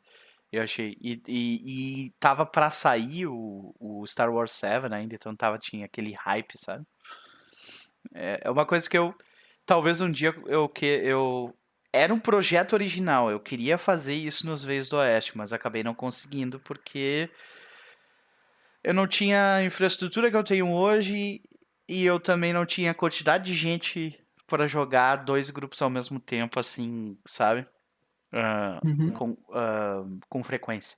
[0.57, 0.97] eu achei.
[1.01, 5.85] E, e, e tava pra sair o, o Star Wars 7 ainda, então tava, tinha
[5.85, 6.85] aquele hype, sabe?
[8.13, 9.13] É, é uma coisa que eu.
[9.65, 11.53] Talvez um dia eu que eu.
[11.91, 15.95] Era um projeto original, eu queria fazer isso nos Veios do Oeste, mas acabei não
[15.95, 17.29] conseguindo porque
[18.83, 21.41] eu não tinha a infraestrutura que eu tenho hoje
[21.87, 26.19] e eu também não tinha a quantidade de gente para jogar dois grupos ao mesmo
[26.19, 27.65] tempo, assim, sabe?
[28.83, 29.11] Uhum.
[29.11, 30.97] com, ah, com frequência.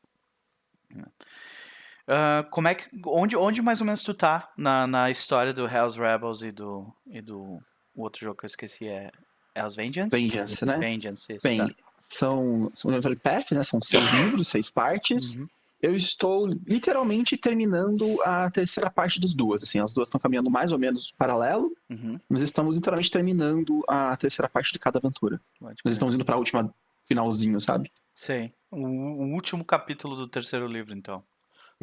[2.07, 5.65] Ah, como é que, onde, onde mais ou menos tu tá na, na história do
[5.65, 7.59] Hell's Rebels e do, e do
[7.95, 9.11] o outro jogo que eu esqueci é
[9.55, 10.09] Hell's Vengeance?
[10.15, 10.77] Vengeance, né?
[10.77, 11.73] Vengeance, isso, Bem, tá.
[11.99, 13.63] são, são path, né?
[13.63, 15.35] São seis livros, seis partes.
[15.35, 15.47] Uhum.
[15.79, 19.61] Eu estou literalmente terminando a terceira parte das duas.
[19.61, 22.19] Assim, as duas estão caminhando mais ou menos paralelo, Uhum.
[22.27, 25.39] mas estamos literalmente terminando a terceira parte de cada aventura.
[25.59, 26.73] Pode Nós estamos indo para a última
[27.07, 27.91] finalzinho, sabe?
[28.13, 28.53] Sei.
[28.69, 31.23] O, o último capítulo do terceiro livro, então.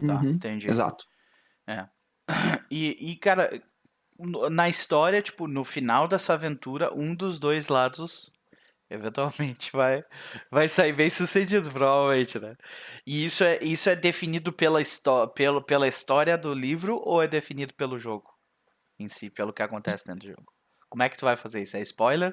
[0.04, 0.68] Tá, Uhum, entendi.
[0.68, 1.04] Exato.
[2.70, 3.62] E, e, cara,
[4.50, 8.32] na história, tipo, no final dessa aventura, um dos dois lados
[8.90, 10.04] Eventualmente vai,
[10.50, 12.56] vai sair bem sucedido, provavelmente, né?
[13.06, 14.80] E isso é, isso é definido pela,
[15.34, 18.30] pelo, pela história do livro ou é definido pelo jogo
[18.98, 20.52] em si, pelo que acontece dentro do jogo?
[20.88, 21.76] Como é que tu vai fazer isso?
[21.76, 22.32] É spoiler?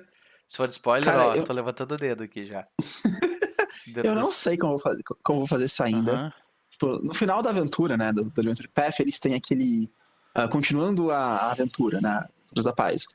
[0.52, 2.68] Se for spoiler, Cara, ó, eu tô levantando o dedo aqui já.
[4.04, 6.24] eu não sei como vou fazer, como vou fazer isso ainda.
[6.24, 6.32] Uhum.
[6.70, 9.90] Tipo, no final da aventura, né, do, do Adventure Path, eles têm aquele...
[10.36, 13.06] Uh, continuando a, aventura, né, Cruz da Paz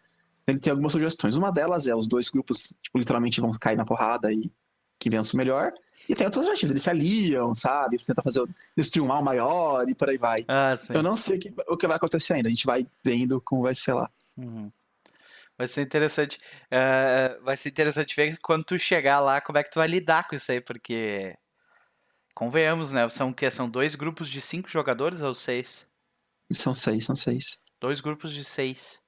[0.46, 1.36] ele tem algumas sugestões.
[1.36, 4.50] Uma delas é os dois grupos, tipo, literalmente vão cair na porrada e
[4.98, 5.72] que vença o melhor.
[6.08, 7.98] E tem outras alternativas, eles se aliam, sabe?
[7.98, 10.44] Tentam fazer, destruir um mal maior e por aí vai.
[10.46, 13.40] Ah, Eu não sei o que, o que vai acontecer ainda, a gente vai vendo
[13.40, 14.08] como vai ser lá.
[14.36, 14.70] Uhum.
[15.58, 16.38] Vai ser interessante.
[16.66, 20.28] Uh, vai ser interessante ver quando tu chegar lá, como é que tu vai lidar
[20.28, 21.36] com isso aí, porque.
[22.34, 23.08] Convenhamos, né?
[23.08, 25.88] São que São dois grupos de cinco jogadores ou seis?
[26.52, 27.58] São seis, são seis.
[27.80, 29.02] Dois grupos de seis.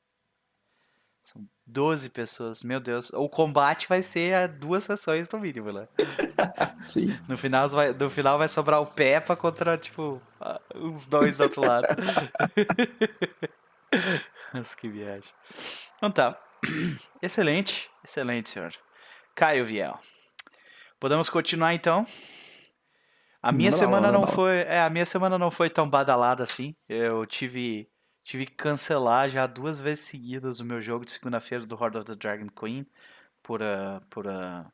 [1.23, 3.13] São 12 pessoas, meu Deus.
[3.13, 5.87] O combate vai ser a duas sessões no mínimo, né?
[6.89, 7.19] Sim.
[7.29, 10.23] No final, vai, no final vai sobrar o Peppa contra, tipo,
[10.75, 11.87] os dois do outro lado.
[14.55, 15.33] Nossa, que viagem.
[15.97, 16.41] Então tá.
[17.23, 18.73] Excelente, excelente, senhor.
[19.35, 19.99] Caio Viel.
[21.01, 22.07] Podemos continuar então?
[23.43, 26.43] A minha não, semana não, não, foi, é, a minha semana não foi tão badalada
[26.43, 26.75] assim.
[26.89, 27.89] Eu tive
[28.29, 32.05] Tive que cancelar já duas vezes seguidas o meu jogo de segunda-feira do Horde of
[32.05, 32.87] the Dragon Queen
[33.43, 34.71] por, uh, por uh,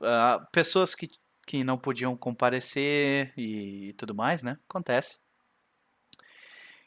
[0.00, 1.10] uh, pessoas que,
[1.46, 4.58] que não podiam comparecer e, e, tudo mais, né?
[4.66, 5.20] Acontece.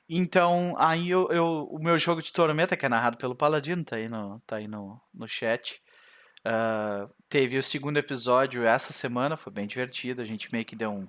[0.07, 3.95] Então, aí eu, eu, o meu jogo de Tormenta, que é narrado pelo Paladino, tá
[3.95, 5.81] aí no, tá aí no, no chat.
[6.45, 10.21] Uh, teve o segundo episódio essa semana, foi bem divertido.
[10.21, 11.07] A gente meio que deu um,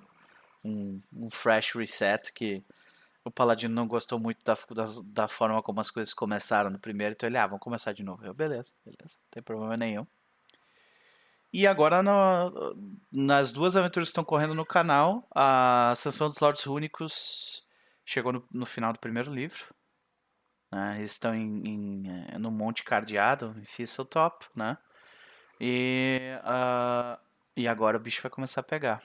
[0.63, 2.63] um, um fresh reset que
[3.23, 7.13] o Paladino não gostou muito da, da, da, forma como as coisas começaram no primeiro,
[7.13, 8.23] então ele, ah, vamos começar de novo.
[8.23, 10.05] Eu, beleza, beleza, não tem problema nenhum.
[11.51, 12.75] E agora, no,
[13.11, 17.64] nas duas aventuras que estão correndo no canal, a Ascensão dos Lordes Únicos
[18.05, 19.73] chegou no, no final do primeiro livro.
[20.71, 20.97] Né?
[20.97, 24.77] Eles estão em, em, eh, no Monte Cardeado, em Fisseltop, né?
[25.59, 27.19] E, uh,
[27.55, 29.01] e agora o bicho vai começar a pegar.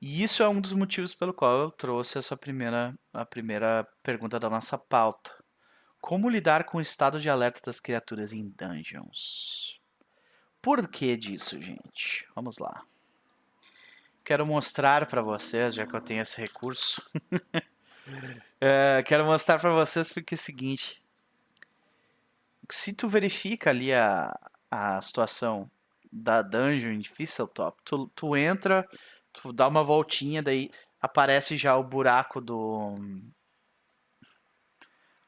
[0.00, 4.38] E isso é um dos motivos pelo qual eu trouxe essa primeira, a primeira pergunta
[4.38, 5.32] da nossa pauta.
[6.00, 9.80] Como lidar com o estado de alerta das criaturas em dungeons?
[10.62, 12.26] Por que disso, gente?
[12.34, 12.84] Vamos lá.
[14.28, 17.00] Quero mostrar para vocês, já que eu tenho esse recurso.
[18.60, 20.98] é, quero mostrar para vocês porque é o seguinte.
[22.68, 24.38] Se tu verifica ali a,
[24.70, 25.70] a situação
[26.12, 28.86] da dungeon em Fisseltop, tu, tu entra
[29.32, 32.96] tu dá uma voltinha, daí aparece já o buraco do.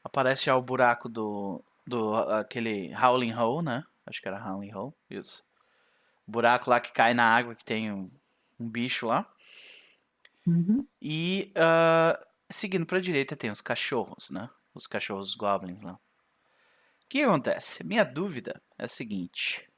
[0.03, 1.63] Aparece já o buraco do.
[1.87, 3.83] do aquele Howling Hole, né?
[4.05, 5.43] Acho que era Howling Hole, isso.
[6.27, 8.07] O buraco lá que cai na água, que tem um,
[8.61, 9.31] um bicho lá.
[10.45, 10.87] Uhum.
[11.01, 14.49] E uh, seguindo pra direita tem os cachorros, né?
[14.73, 15.93] Os cachorros goblins lá.
[15.93, 15.99] O
[17.09, 17.85] que acontece?
[17.85, 19.69] Minha dúvida é a seguinte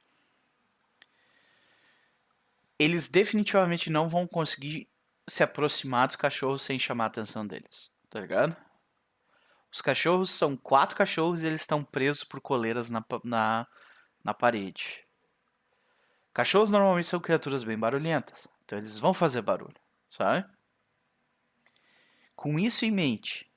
[2.78, 4.88] eles definitivamente não vão conseguir
[5.28, 8.56] se aproximar dos cachorros sem chamar a atenção deles, tá ligado?
[9.72, 13.66] Os cachorros são quatro cachorros e eles estão presos por coleiras na, na,
[14.22, 15.04] na parede.
[16.32, 19.76] Cachorros normalmente são criaturas bem barulhentas, então eles vão fazer barulho,
[20.08, 20.46] sabe?
[22.34, 23.50] Com isso em mente,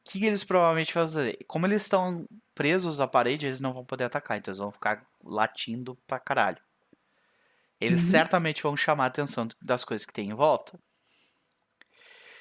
[0.00, 1.44] o que, eles provavelmente vão fazer?
[1.46, 5.06] Como eles estão presos à parede, eles não vão poder atacar, então eles vão ficar
[5.24, 6.60] latindo pra caralho.
[7.80, 8.10] Eles uhum.
[8.10, 10.78] certamente vão chamar a atenção das coisas que tem em volta.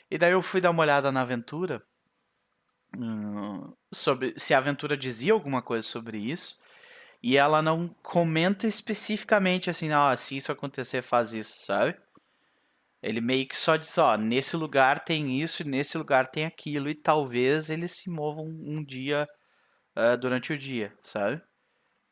[0.10, 1.84] E daí eu fui dar uma olhada na aventura
[2.96, 6.60] hum, sobre se a aventura dizia alguma coisa sobre isso.
[7.26, 11.98] E ela não comenta especificamente assim, ah, se isso acontecer, faz isso, sabe?
[13.02, 16.94] Ele meio que só diz, ó, nesse lugar tem isso, nesse lugar tem aquilo, e
[16.94, 19.28] talvez eles se movam um dia
[19.96, 21.42] uh, durante o dia, sabe?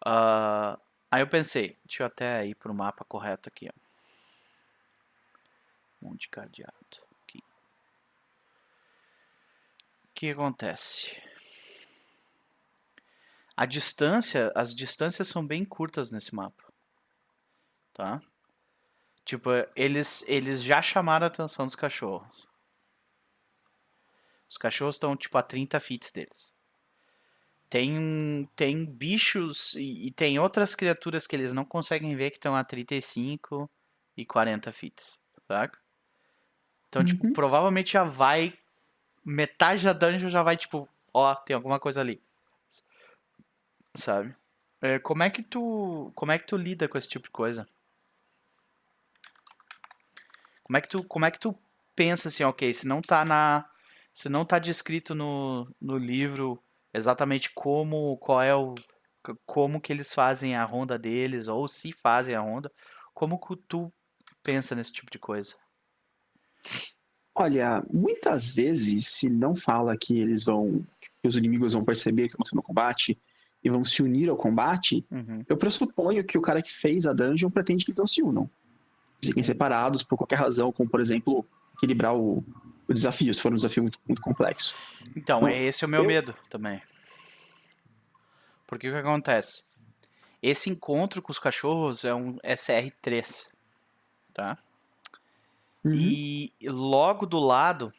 [0.04, 3.74] Uh, Aí eu pensei, deixa eu até ir pro mapa correto aqui, ó.
[6.02, 6.74] Monte Cardeado.
[7.22, 7.38] Aqui.
[10.06, 11.22] O que acontece?
[13.56, 16.64] A distância, as distâncias são bem curtas nesse mapa.
[17.94, 18.22] Tá?
[19.24, 22.48] Tipo, eles, eles já chamaram a atenção dos cachorros.
[24.50, 26.54] Os cachorros estão, tipo, a 30 feet deles.
[27.70, 32.56] Tem, tem bichos e, e, tem outras criaturas que eles não conseguem ver que estão
[32.56, 33.68] a 35
[34.16, 35.80] e 40 fits, saca?
[36.88, 37.30] Então, tipo, uhum.
[37.30, 38.56] tipo, provavelmente já vai.
[39.26, 42.22] Metade da dungeon já vai, tipo, ó, tem alguma coisa ali.
[43.96, 44.36] Sabe?
[44.82, 47.68] É, como é que tu, como é que tu lida com esse tipo de coisa?
[50.64, 51.58] Como é que tu, como é que tu
[51.96, 53.70] pensa assim, ok, se não tá na,
[54.14, 56.62] se não tá descrito no, no livro
[56.94, 58.76] exatamente como, qual é o,
[59.46, 62.72] como que eles fazem a ronda deles ou se fazem a ronda,
[63.14, 63.92] como que tu
[64.44, 65.56] pensa nesse tipo de coisa?
[67.36, 72.34] Olha, muitas vezes se não fala que eles vão, que os inimigos vão perceber que
[72.34, 73.20] estão sendo combate
[73.64, 75.44] e vão se unir ao combate, Uhum.
[75.48, 78.50] eu pressuponho que o cara que fez a dungeon pretende que eles não se unam.
[79.24, 81.46] Fiquem separados por qualquer razão, como por exemplo,
[81.78, 82.44] equilibrar o,
[82.88, 84.76] o desafio, se for um desafio muito, muito complexo.
[85.16, 86.82] Então, Bom, é esse o meu eu- medo também.
[88.68, 89.64] Porque o que acontece?
[90.42, 93.48] Esse encontro com os cachorros é um SR3,
[94.34, 94.58] tá?
[95.86, 95.92] Uhum.
[95.94, 97.94] E logo do lado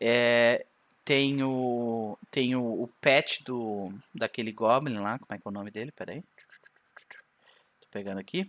[0.00, 0.64] é,
[1.10, 5.52] tem o tem o, o pet do daquele goblin lá, como é que é o
[5.52, 5.90] nome dele?
[5.90, 6.22] Peraí.
[7.80, 8.48] Tô pegando aqui.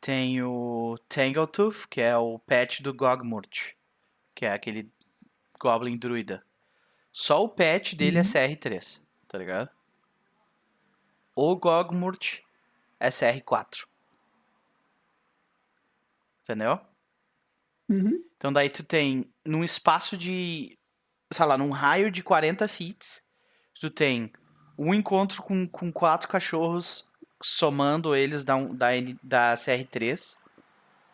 [0.00, 3.74] Tem o Tangletooth, que é o pet do Gogmurt,
[4.34, 4.90] que é aquele
[5.60, 6.42] goblin druida.
[7.12, 8.26] Só o pet dele é Uhum.
[8.26, 9.68] CR3, tá ligado?
[11.36, 12.40] O Gogmurt
[12.98, 13.86] é CR4.
[16.42, 16.80] Entendeu?
[17.90, 18.24] Uhum.
[18.38, 20.78] Então daí tu tem, num espaço de,
[21.30, 23.22] sei lá, num raio de 40 feet,
[23.80, 24.32] tu tem
[24.78, 27.08] um encontro com, com quatro cachorros,
[27.42, 28.88] somando eles da, da,
[29.22, 30.36] da CR3,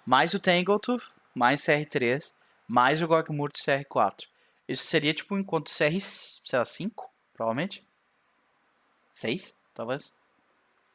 [0.05, 2.35] mais o Tangletooth, mais CR3,
[2.66, 4.27] mais o Gogmurt CR4.
[4.68, 7.85] Isso seria tipo um encontro CR, sei lá, 5, provavelmente?
[9.12, 10.12] 6, talvez?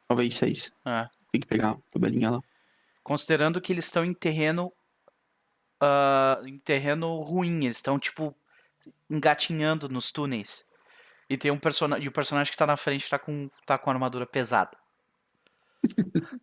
[0.08, 0.72] Talvez seis.
[0.84, 1.08] É.
[1.32, 2.40] Tem que pegar a tabelinha lá.
[3.02, 4.72] Considerando que eles estão em terreno
[5.80, 8.34] ah, em terreno ruim, eles estão tipo
[9.10, 10.64] engatinhando nos túneis.
[11.28, 13.90] E tem um personagem, e o personagem que tá na frente tá com tá com
[13.90, 14.76] armadura pesada.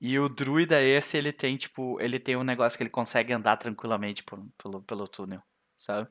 [0.00, 3.56] e o druida esse, ele tem tipo, ele tem um negócio que ele consegue andar
[3.56, 5.42] tranquilamente por- pelo pelo túnel,
[5.76, 6.08] sabe?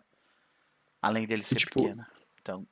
[1.02, 2.06] Além dele ser tipo, pequeno.
[2.42, 2.68] Então,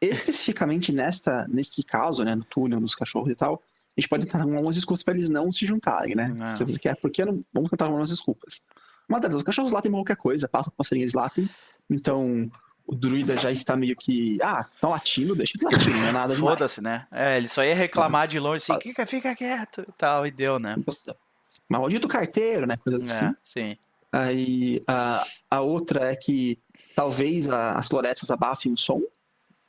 [0.00, 3.62] Especificamente nesta, nesse caso, né, no túnel, nos cachorros e tal,
[3.96, 6.32] a gente pode tentar algumas desculpas para eles não se juntarem, né?
[6.56, 7.44] Se você quer, por que não?
[7.52, 8.64] Vamos tentar algumas desculpas.
[9.10, 11.46] Uma delas, os cachorros latem qualquer coisa, passam com passarinho, eles latem.
[11.90, 12.50] Então,
[12.86, 14.38] o druida já está meio que.
[14.42, 16.54] Ah, estão latindo, deixa eles latindo, não é nada demais.
[16.54, 17.06] foda-se, né?
[17.10, 20.58] É, ele só ia reclamar de longe assim, fica, fica quieto e tal, e deu,
[20.58, 20.76] né?
[21.68, 22.76] Maldito carteiro, né?
[22.76, 23.26] Coisas assim.
[23.26, 23.76] É, sim.
[24.12, 26.58] Aí a, a outra é que
[26.96, 29.00] talvez a- as florestas abafem o som,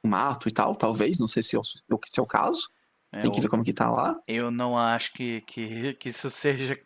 [0.04, 1.84] o mato e tal, talvez, não sei se é o, se
[2.20, 2.70] é o caso.
[3.12, 4.18] É, Tem que ver como que tá lá.
[4.28, 6.80] Eu não acho que, que, que isso seja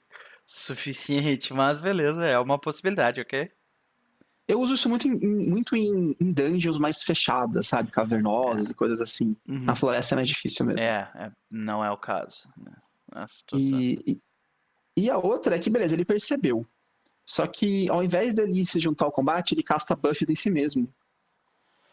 [0.45, 3.51] suficiente, mas beleza, é uma possibilidade, ok?
[4.47, 5.15] Eu uso isso muito em,
[5.49, 7.89] muito em, em dungeons mais fechadas, sabe?
[7.91, 9.35] Cavernosas e coisas assim.
[9.47, 9.63] Uhum.
[9.63, 10.81] Na floresta é mais difícil mesmo.
[10.81, 12.47] É, é, não é o caso.
[12.55, 12.71] Né?
[13.11, 13.79] A situação.
[13.79, 14.21] E, e,
[15.05, 16.63] e a outra é que, beleza, ele percebeu.
[17.25, 20.87] Só que ao invés dele se juntar ao combate, ele casta buffs em si mesmo.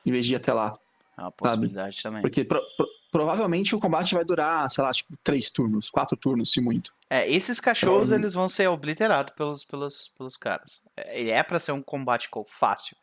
[0.04, 0.74] Em vez de ir até lá.
[1.16, 2.20] É uma possibilidade também.
[2.20, 6.50] Porque pro- pro- provavelmente o combate vai durar, sei lá, tipo, três turnos, quatro turnos,
[6.50, 6.92] se muito.
[7.08, 10.80] É, esses cachorros Então- eles vão ser obliterados pelos, pelos, pelos caras.
[10.96, 12.96] É, é pra ser um combate co- fácil.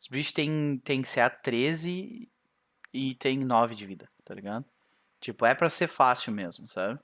[0.00, 2.28] Os bichos têm, têm CA 13
[2.94, 4.64] e tem 9 de vida, tá ligado?
[5.20, 6.98] Tipo, é pra ser fácil mesmo, sabe?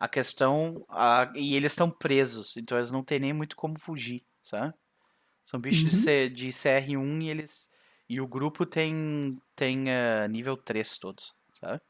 [0.00, 0.84] A questão.
[0.88, 4.72] a- e eles estão presos, então eles não tem nem muito como fugir, sabe?
[5.44, 6.02] São bichos de, Uhum.
[6.02, 7.68] C- de CR1 e eles.
[8.08, 11.80] E o grupo tem, tem eh, nível 3 todos, sabe?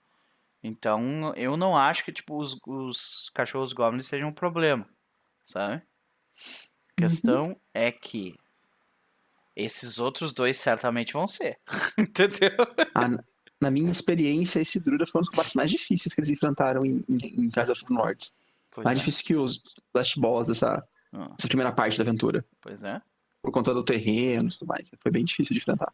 [0.63, 4.87] Então, eu não acho que, tipo, os, os cachorros goblins sejam um problema,
[5.45, 5.83] sabe?
[6.97, 8.35] A questão é que
[9.55, 11.59] esses outros dois certamente vão ser,
[11.99, 12.51] entendeu?
[12.95, 13.23] Ah,
[13.61, 17.05] na minha experiência, esse Druida foi um dos combates mais difíceis que eles enfrentaram em,
[17.09, 18.37] em, em Casa the Nords.
[18.71, 19.63] Pois mais é, difícil que os
[19.93, 22.45] Flash Balls dessa, Ah, dessa primeira parte da aventura.
[22.61, 23.01] pois é.
[23.43, 24.91] Por conta do terreno e tudo mais.
[25.01, 25.93] Foi bem difícil de enfrentar.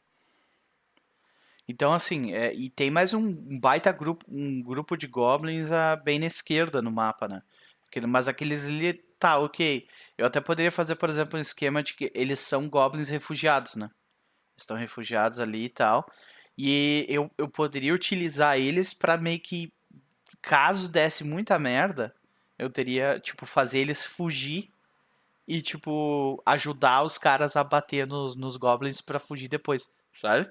[1.69, 6.19] Então, assim, é, e tem mais um baita grupo, um grupo de goblins ah, bem
[6.19, 7.43] na esquerda no mapa, né?
[7.89, 9.87] Aquele- Mas aqueles ali, tá, ok.
[10.19, 13.91] Eu até poderia fazer, por exemplo, um esquema de que eles são goblins refugiados, né?
[14.57, 16.07] Estão refugiados ali e tal.
[16.59, 19.73] E eu, eu poderia utilizar eles pra meio que,
[20.43, 22.15] caso desse muita merda,
[22.59, 24.71] eu teria, tipo, fazer eles fugir
[25.49, 30.49] e, tipo, ajudar os caras a bater nos, nos goblins pra fugir depois, sabe?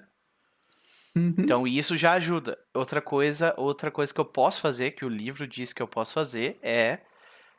[1.16, 1.34] Uhum.
[1.44, 2.58] Então isso já ajuda.
[2.74, 6.14] Outra coisa, outra coisa que eu posso fazer, que o livro diz que eu posso
[6.14, 7.00] fazer, é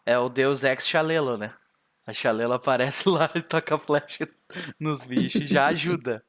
[0.06, 1.54] é o Deus Ex Chalelo, né?
[2.08, 4.28] A Chalelo aparece lá e toca flecha
[4.80, 6.24] nos bichos, já ajuda.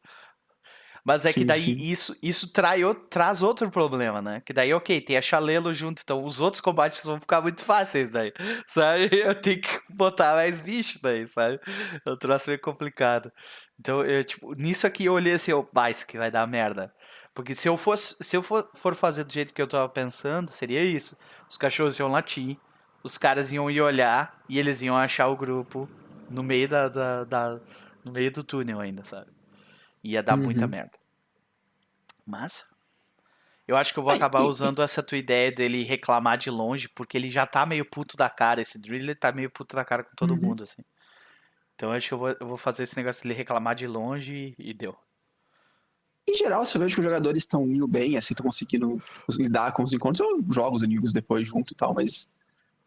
[1.05, 1.77] Mas é que Sim, daí sim.
[1.79, 4.43] isso, isso trai, traz outro problema, né?
[4.45, 8.11] Que daí, ok, tem a Chalelo junto, então os outros combates vão ficar muito fáceis
[8.11, 8.33] daí,
[8.67, 9.09] sabe?
[9.13, 11.61] Eu tenho que botar mais bicho daí, sabe?
[12.05, 13.31] É um troço meio complicado.
[13.79, 16.93] Então, eu, tipo, nisso aqui eu olhei assim, bah, isso que vai dar merda.
[17.37, 20.51] Porque se eu fosse, se eu for, for fazer do jeito que eu tava pensando,
[20.51, 21.17] seria isso.
[21.51, 22.59] Os cachorros iam latir,
[23.05, 25.91] os caras iam ir olhar e eles iam achar o grupo
[26.31, 27.61] no meio da, da, da-
[28.05, 29.31] no meio do túnel ainda, sabe?
[30.05, 30.69] Ia dar muita Uhum.
[30.69, 30.99] merda.
[32.27, 32.67] Mas
[33.67, 37.17] eu acho que eu vou acabar usando essa tua ideia dele reclamar de longe, porque
[37.17, 40.15] ele já tá meio puto da cara, esse Driller tá meio puto da cara com
[40.17, 40.41] todo Uhum.
[40.41, 40.83] mundo, assim.
[41.75, 44.55] Então eu acho que eu vou, eu vou fazer esse negócio dele reclamar de longe
[44.59, 44.97] e, e deu.
[46.29, 49.01] Em geral, se eu vejo que os jogadores estão indo bem, assim, estão conseguindo
[49.31, 52.35] lidar com os encontros, eu jogo os inimigos depois junto e tal, mas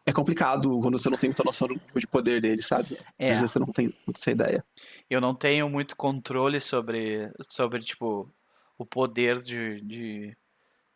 [0.04, 2.98] é complicado quando você não tem muita noção do nível de poder deles, sabe?
[3.18, 3.28] É.
[3.28, 4.64] Às vezes você não tem essa ideia.
[5.08, 8.30] Eu não tenho muito controle sobre, sobre tipo,
[8.76, 10.36] o poder de, de,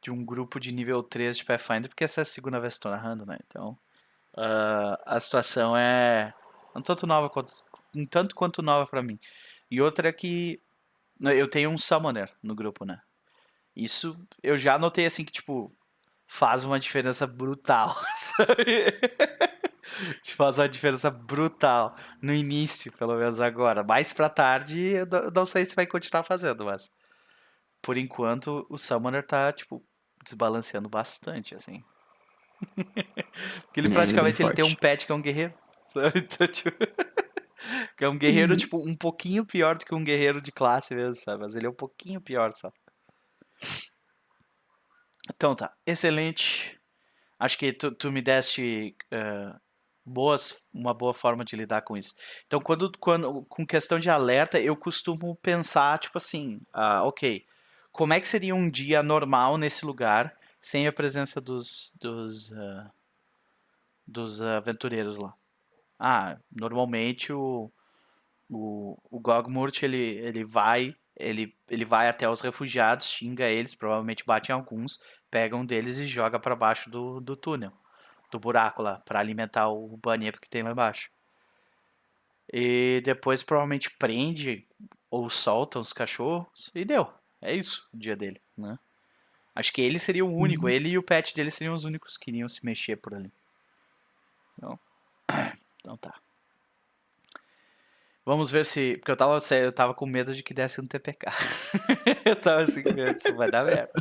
[0.03, 2.79] de um grupo de nível 3 de Pathfinder, porque essa é a segunda vez que
[2.79, 3.39] estou narrando, né?
[3.47, 3.79] Então,
[4.37, 6.35] ah, a situação é
[6.75, 7.55] um tanto nova quanto,
[7.97, 9.19] um tanto quanto nova pra mim.
[9.71, 10.61] E outra é que
[11.33, 13.01] eu tenho um Summoner no grupo, né?
[13.77, 15.75] Isso eu já notei assim que, tipo,
[16.27, 18.85] faz uma diferença brutal, sabe?
[20.37, 23.83] Faz uma diferença brutal no início, pelo menos agora.
[23.85, 26.91] Mais pra tarde, eu não- sei se vai continuar fazendo, mas
[27.83, 29.85] por enquanto o Summoner tá, tipo,
[30.25, 31.85] desbalanceando bastante, assim.
[33.67, 35.55] Porque ele É, ele praticamente ele tem um pet que é um guerreiro,
[35.89, 36.21] sabe?
[36.25, 36.77] Então, tipo,
[37.97, 38.59] que é um guerreiro, Uhum.
[38.59, 41.43] tipo, um pouquinho pior do que um guerreiro de classe mesmo, sabe?
[41.43, 42.73] Mas ele é um pouquinho pior, só.
[45.35, 46.79] Então tá, excelente.
[47.39, 49.55] Acho que tu, tu me deste eh,
[50.05, 52.15] boas, uma boa forma de lidar com isso.
[52.47, 57.45] Então, quando, quando, com questão de alerta, eu costumo pensar, tipo assim, ah, ok,
[57.93, 62.91] como é que seria um dia normal nesse lugar sem a presença dos, dos, ah,
[64.07, 65.35] dos aventureiros lá?
[65.99, 67.71] Ah, normalmente o,
[68.51, 74.25] o, o Gogmurt, ele, ele vai, ele, ele vai até os refugiados, xinga eles, provavelmente
[74.27, 77.73] bate em alguns, pega um deles e joga pra baixo do, do túnel,
[78.31, 81.11] do buraco lá, pra alimentar o banheiro que tem lá embaixo.
[82.53, 84.67] E depois provavelmente prende
[85.11, 87.11] ou solta os cachorros e deu.
[87.41, 88.79] É isso o dia dele, né?
[89.55, 90.71] Acho que ele seria o único, Uhum.
[90.71, 93.33] ele e o pet dele seriam os únicos que iriam se mexer por ali.
[94.59, 94.79] Então,
[95.85, 96.15] então tá.
[98.25, 98.97] Vamos ver se.
[98.97, 101.27] Porque eu tava, eu tava com medo de que desse um TPK.
[102.25, 103.93] eu tava assim com medo, isso vai dar merda.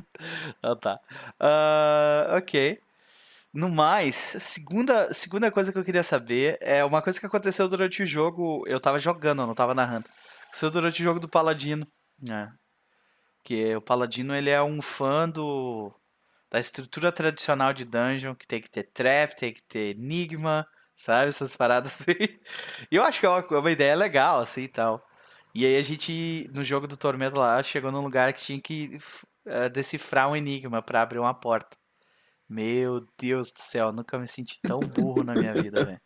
[0.57, 0.97] Então tá.
[1.37, 2.79] Ah, ok.
[3.53, 8.01] No mais, segunda, segunda coisa que eu queria saber é uma coisa que aconteceu durante
[8.01, 8.63] o jogo.
[8.65, 10.09] Eu tava jogando, eu não tava narrando.
[10.43, 11.85] Aconteceu durante o jogo do Paladino.
[12.19, 12.51] né?
[13.43, 15.93] Que o Paladino ele é um fã do,
[16.49, 20.65] da estrutura tradicional de dungeon, que tem que ter trap, tem que ter enigma,
[20.95, 21.29] sabe?
[21.29, 22.15] Essas paradas assim.
[22.91, 25.05] E eu acho que é uma, é uma ideia legal, assim e tal.
[25.53, 28.97] E aí a gente, no jogo do Tormento lá, chegou num lugar que tinha que
[29.45, 31.77] eh, decifrar um enigma pra abrir uma porta.
[32.49, 36.01] Meu Deus do céu, nunca me senti tão burro na minha vida, velho.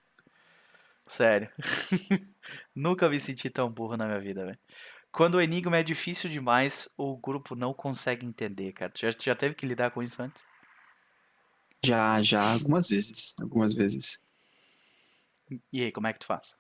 [1.08, 1.50] Sério.
[2.76, 4.60] nunca me senti tão burro na minha vida, velho.
[5.12, 8.92] Quando o enigma é difícil demais, o grupo não consegue entender, cara.
[8.96, 10.44] Já, já teve que lidar com isso antes?
[11.84, 13.34] Já, já, algumas vezes.
[13.42, 14.22] Algumas vezes.
[15.72, 16.56] E aí, como é que tu faz?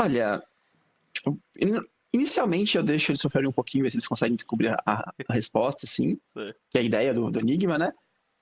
[0.00, 0.42] Olha,
[1.12, 1.82] tipo, in-
[2.12, 5.84] inicialmente eu deixo eles sofrerem um pouquinho, ver se eles conseguem descobrir a, a resposta,
[5.86, 6.52] assim, Sim.
[6.70, 7.92] que é a ideia do, do enigma, né?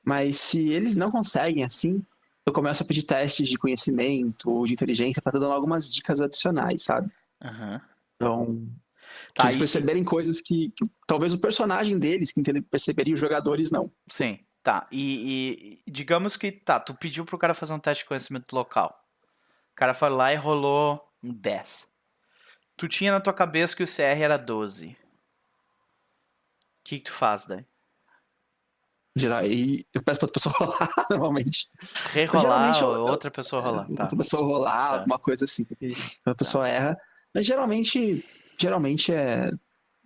[0.04, 2.04] Mas se eles não conseguem, assim,
[2.44, 6.20] eu começo a pedir testes de conhecimento ou de inteligência pra estar dando algumas dicas
[6.20, 7.10] adicionais, sabe?
[7.42, 7.80] Aham.
[8.16, 8.68] Então,
[9.34, 13.20] Tá, eles e- perceberem coisas que, que talvez o personagem deles que perceberia e os
[13.20, 13.90] jogadores não.
[14.08, 14.86] Sim, tá.
[14.90, 18.96] E, e digamos que, tá, tu pediu pro cara fazer um teste de conhecimento local.
[19.76, 21.86] O cara foi lá e rolou um 10.
[22.78, 24.86] Tu tinha na tua cabeça que o CR era 12.
[24.88, 24.96] O
[26.82, 27.62] que, que tu faz daí?
[29.14, 31.68] Geral, e eu peço pra outra pessoa rolar, normalmente.
[32.10, 33.86] Rerolar ou outra pessoa rolar?
[33.94, 34.04] Tá.
[34.04, 34.94] Outra pessoa rolar, Tá.
[34.94, 35.92] alguma coisa assim, porque
[36.24, 36.98] a pessoa erra.
[37.34, 38.24] Mas geralmente,
[38.58, 39.50] geralmente é.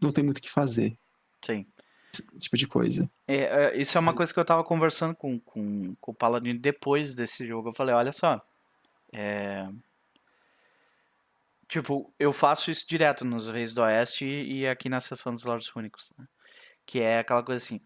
[0.02, 0.98] Não tem muito o que fazer,
[1.44, 1.64] Sim.
[2.12, 3.08] esse tipo de coisa.
[3.28, 6.58] É, é, isso é uma coisa que eu tava conversando com, com, com o Paladino
[6.58, 7.68] depois desse jogo.
[7.68, 8.40] Eu falei, olha só.
[9.12, 9.68] É,
[11.70, 15.70] Tipo, eu faço isso direto nos Reis do Oeste e, aqui na sessão dos Lords
[15.76, 16.12] Únicos.
[16.18, 16.26] né?
[16.84, 17.80] Que é aquela coisa assim.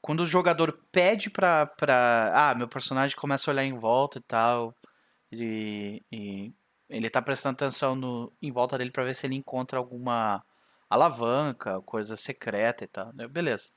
[0.00, 2.30] Quando o jogador pede pra, pra.
[2.32, 4.72] Ah, meu personagem começa a olhar em volta e tal.
[5.32, 6.52] E, e
[6.88, 10.44] ele tá prestando atenção no, em volta dele pra ver se ele encontra alguma
[10.88, 13.12] alavanca, coisa secreta e tal.
[13.12, 13.26] né?
[13.26, 13.72] Beleza.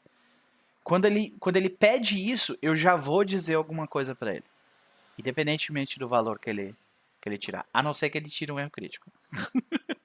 [0.83, 4.45] Quando ele, quando ele pede isso, eu já vou dizer alguma coisa pra ele.
[5.17, 6.75] Independentemente do valor que ele,
[7.21, 7.65] que ele tirar.
[7.73, 9.11] A não ser que ele tire um erro crítico.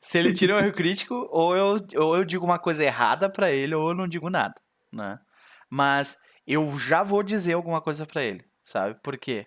[0.00, 3.50] Se ele tira um erro crítico, ou eu, ou eu digo uma coisa errada pra
[3.50, 4.54] ele, ou eu não digo nada,
[4.92, 5.18] né?
[5.68, 8.94] Mas eu já vou dizer alguma coisa pra ele, sabe?
[9.02, 9.46] Por quê?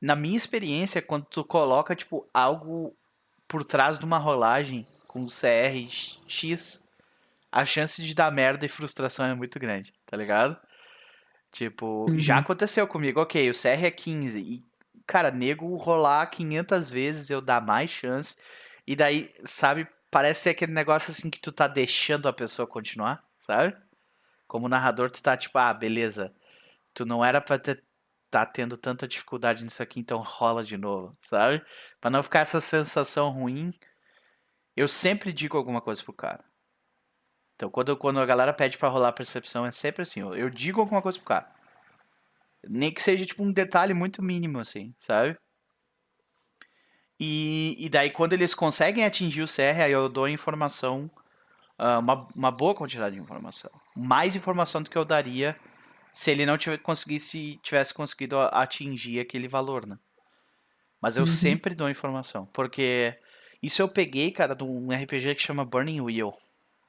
[0.00, 2.94] Na minha experiência, quando tu coloca, tipo, algo
[3.48, 5.88] por trás de uma rolagem com CR
[6.28, 6.82] X,
[7.50, 10.56] a chance de dar merda e frustração é muito grande, tá ligado?
[11.56, 12.40] Tipo, já Uhum.
[12.40, 14.62] aconteceu comigo, ok, o CR é 15 e,
[15.06, 18.36] cara, nego rolar 500 vezes eu dar mais chance
[18.86, 23.24] e daí, sabe, parece ser aquele negócio assim que tu tá deixando a pessoa continuar,
[23.38, 23.74] sabe?
[24.46, 26.34] Como narrador tu tá tipo, ah, beleza,
[26.94, 27.82] tu não era pra ter,
[28.30, 31.64] tá tendo tanta dificuldade nisso aqui, então rola de novo, sabe?
[32.00, 33.72] Pra não ficar essa sensação ruim,
[34.76, 36.44] eu sempre digo alguma coisa pro cara.
[37.56, 40.80] Então, quando, quando a galera pede pra rolar percepção, é sempre assim, eu, eu digo
[40.80, 41.50] alguma coisa pro cara.
[42.68, 45.36] Nem que seja, tipo, um detalhe muito mínimo, assim, sabe?
[47.18, 51.10] E, e daí, quando eles conseguem atingir o CR, aí eu dou informação,
[51.78, 53.70] ah, uma, uma boa quantidade de informação.
[53.96, 55.56] Mais informação do que eu daria
[56.12, 59.98] se ele não tive, conseguisse, tivesse conseguido a- atingir aquele valor, né?
[61.00, 61.26] Mas eu Uhum.
[61.26, 63.18] sempre dou informação, porque
[63.62, 66.34] isso eu peguei, cara, de um RPG que chama Burning Wheel,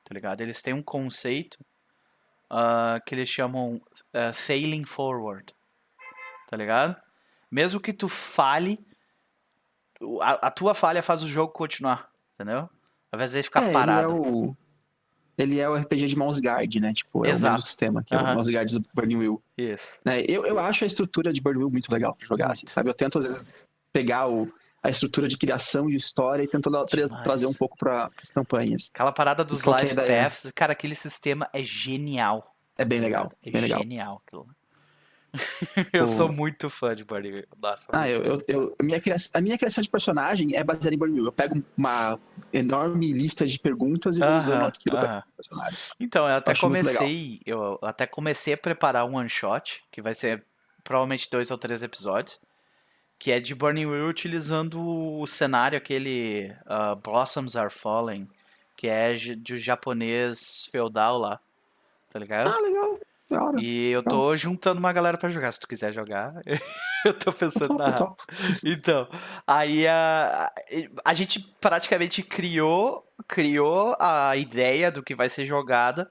[0.08, 0.42] tá ligado?
[0.42, 1.58] Eles têm um conceito
[2.50, 3.82] ah, que eles chamam
[4.14, 5.54] ah, Failing Forward,
[6.50, 6.96] tá ligado?
[7.52, 8.80] Mesmo que tu fale,
[10.02, 12.70] o- a, a tua falha faz o jogo continuar, entendeu?
[13.12, 14.16] Ao invés de ficar É, ele é parado.
[14.16, 14.56] o.
[15.38, 16.92] Ele é o RPG de Mouse Guard, né?
[16.94, 17.54] Tipo, é o Exato.
[17.54, 18.32] mesmo sistema, que é Aham.
[18.32, 19.44] o Mouse Guard do Burning Wheel.
[19.56, 19.98] Isso.
[20.04, 20.22] né?
[20.28, 22.90] Eu, eu acho a estrutura de Burning Wheel muito legal pra jogar, assim, sabe?
[22.90, 24.52] Eu tento, às vezes, pegar o,
[24.88, 28.90] a estrutura de criação de história e tento tra- trazer um pouco para as campanhas.
[28.94, 30.24] Aquela parada dos é ideia?
[30.24, 32.56] paths, cara, aquele sistema é genial.
[32.78, 33.82] É bem legal, É bem legal.
[33.82, 34.48] genial aquilo.
[35.94, 37.44] eu O- sou muito fã de Burning.
[37.62, 40.94] Nossa, Ah, eu, eu, eu- a, minha criação, a minha criação de personagem é baseada
[40.96, 41.26] em Burning.
[41.26, 42.18] Eu pego uma
[42.54, 45.24] enorme lista de perguntas e vou usando Aham, aquilo para aham.
[45.36, 45.80] personagem.
[46.00, 46.62] Então, eu até legal.
[46.62, 50.46] comecei, eu até comecei a preparar um one shot, que vai ser
[50.84, 52.40] provavelmente dois ou três episódios,
[53.20, 58.28] que é de Burning Wheel utilizando o cenário aquele ah, Blossoms Are Falling,
[58.76, 61.40] que é de de japonês feudal lá,
[62.12, 62.50] tá ligado?
[62.50, 63.00] Ah, legal.
[63.30, 63.60] Hora.
[63.60, 66.34] E eu tô juntando uma galera pra jogar, se tu quiser jogar.
[67.04, 67.94] eu tô pensando na
[68.64, 69.08] então,
[69.46, 70.50] aí a,
[71.04, 76.10] a gente praticamente criou, criou a ideia do que vai ser jogada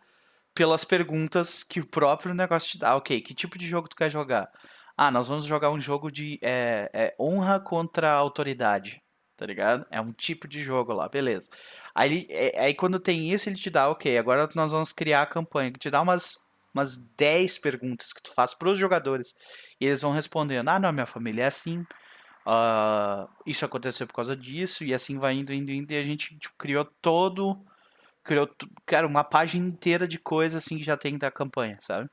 [0.54, 2.94] pelas perguntas que o próprio negócio te dá.
[2.96, 4.50] Ok, que tipo de jogo tu quer jogar?
[4.96, 9.02] Ah, nós vamos jogar um jogo de é, é, honra contra a autoridade,
[9.36, 9.86] tá ligado?
[9.90, 11.50] É um tipo de jogo lá, beleza.
[11.94, 15.26] Aí, é- aí quando tem isso, ele te dá, ok, agora nós vamos criar a
[15.26, 16.38] campanha, que te dá umas,
[16.74, 19.36] umas 10 perguntas que tu faz pros jogadores.
[19.80, 21.84] E eles vão respondendo, ah, não, minha família é assim,
[22.46, 26.38] ah, isso aconteceu por causa disso, e assim vai indo, indo, indo, e a gente
[26.38, 27.58] tipo, criou todo,
[28.24, 28.48] criou,
[28.86, 32.10] cara, uma página inteira de coisa assim que já tem da campanha, sabe?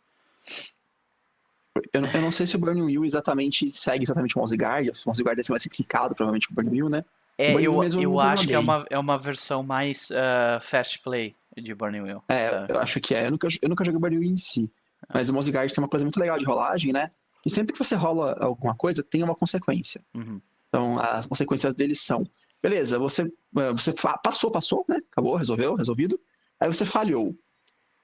[1.91, 4.87] Eu, não- eu não sei se o Burning Wheel exatamente segue exatamente o Mouse Guard.
[4.89, 7.03] O Mouse Guard vai ser clicado, provavelmente, com o Burning Wheel, né?
[7.37, 11.35] É, Burning eu, eu acho que é uma, é uma versão mais ah, fast play
[11.57, 12.73] de Burning Wheel, É, sabe?
[12.73, 13.25] eu acho que é.
[13.25, 14.71] Eu nunca, eu nunca joguei o Burning Wheel em si.
[15.11, 17.11] Mas o Mouse Guard tem uma coisa muito legal de rolagem, né?
[17.45, 20.01] E sempre que você rola alguma coisa, tem uma consequência.
[20.13, 20.39] Uhum.
[20.69, 22.23] Então, as consequências deles são:
[22.61, 23.93] beleza, você, eh, você
[24.23, 24.97] passou, passou, né?
[25.11, 26.19] Acabou, resolveu, resolvido.
[26.59, 27.35] Aí você falhou.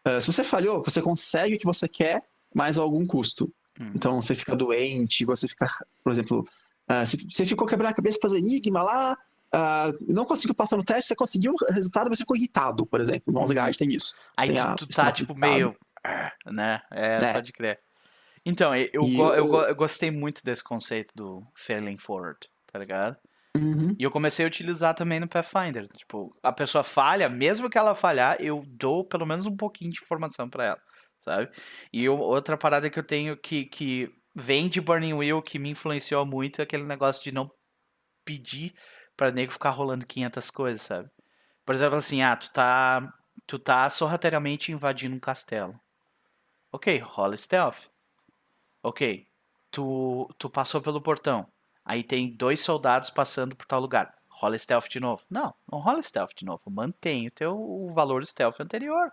[0.05, 3.51] Eh, se você falhou, você consegue o que você quer, mais algum custo.
[3.80, 3.92] Uhum.
[3.96, 5.68] Então, você fica doente, você fica,
[6.04, 6.48] por exemplo,
[6.88, 9.18] ah, se você ficou quebrando a cabeça para fazer enigma lá,
[9.52, 13.34] ah, não conseguiu passar no teste, você conseguiu o resultado, você ficou irritado, por exemplo.
[13.34, 14.16] No Guard tem isso.
[14.38, 15.54] Aí tem tu, a tu tá tipo irritada.
[15.54, 16.82] meio, ah, né?
[16.92, 17.34] É, É.
[17.34, 17.80] pode crer.
[18.46, 22.40] Então, eu, eu, eu eu gostei muito desse conceito do failing forward,
[22.72, 23.18] tá ligado?
[23.56, 23.96] Uhum.
[23.98, 25.88] E eu comecei a utilizar também no Pathfinder.
[25.90, 30.00] Tipo, a pessoa falha, mesmo que ela falhar, eu dou pelo menos um pouquinho de
[30.02, 30.80] informação pra ela,
[31.20, 31.49] sabe?
[31.93, 35.70] E eu- outra parada que eu tenho que, que vem de Burning Wheel, que me
[35.72, 37.51] influenciou muito, é aquele negócio de não
[38.26, 38.74] pedir
[39.17, 41.09] pra nego ficar rolando 500 coisas, sabe?
[41.65, 43.13] Por exemplo, assim, ah, tu tá,
[43.47, 45.80] tu tá sorrateiramente invadindo um castelo.
[46.72, 47.89] Ok, rola stealth.
[48.84, 49.28] Ok,
[49.72, 51.47] tu, tu passou pelo portão.
[51.84, 54.13] Aí tem dois soldados passando por tal lugar.
[54.30, 55.24] Rola stealth de novo.
[55.30, 56.63] Não, não rola stealth de novo.
[56.70, 59.11] Mantém o teu o valor stealth anterior.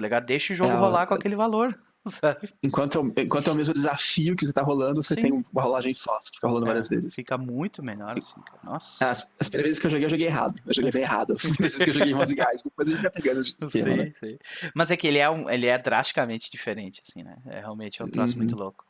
[0.00, 0.24] Tá ligado?
[0.24, 1.78] Deixa o jogo É, rolar com aquele valor.
[2.08, 2.48] sabe?
[2.62, 5.20] Enquanto, é enquanto é o mesmo desafio que você tá rolando, você Sim.
[5.20, 7.14] tem uma rolagem só, você fica rolando É, várias vezes.
[7.14, 8.58] Fica muito melhor assim, cara.
[8.64, 9.10] Nossa.
[9.10, 10.58] As, as primeiras vezes que eu joguei, eu joguei errado.
[10.66, 11.34] Eu joguei bem errado.
[11.34, 13.96] As primeiras vezes que eu joguei em Guide, depois a gente vai pegando o esquema,
[13.96, 14.14] né?
[14.18, 14.70] Sim, sim.
[14.74, 17.36] Mas é que ele é, um, ele é drasticamente diferente, assim, né?
[17.46, 18.38] É realmente é um troço Uhum.
[18.38, 18.82] muito louco.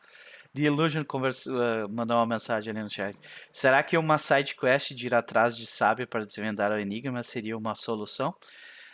[0.54, 3.16] The Illusion conversa, uh, mandou uma mensagem ali no chat.
[3.52, 7.58] Será que uma side quest de ir atrás de sábio para desvendar o enigma seria
[7.58, 8.32] uma solução?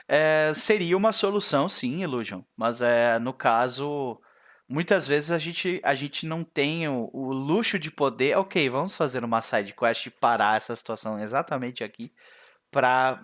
[0.09, 2.43] É, seria uma solução, sim, Illusion.
[2.57, 4.21] Mas é, no caso,
[4.69, 8.37] muitas vezes a gente, a gente não tem o, o luxo de poder.
[8.39, 12.13] Ok, vamos fazer uma side quest e parar essa situação exatamente aqui
[12.71, 13.23] para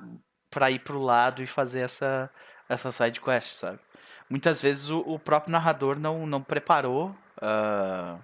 [0.50, 2.30] para ir pro lado e fazer essa
[2.68, 3.78] essa side quest, sabe?
[4.28, 8.18] Muitas vezes o, o próprio narrador não não preparou ah,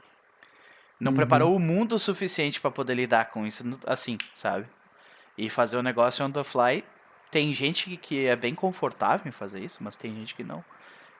[1.00, 1.16] não Uhum.
[1.16, 4.66] preparou o mundo o suficiente para poder lidar com isso assim, sabe?
[5.36, 6.84] E fazer o negócio on the fly.
[7.31, 10.64] Tem gente que- é bem confortável em fazer isso, mas tem gente que não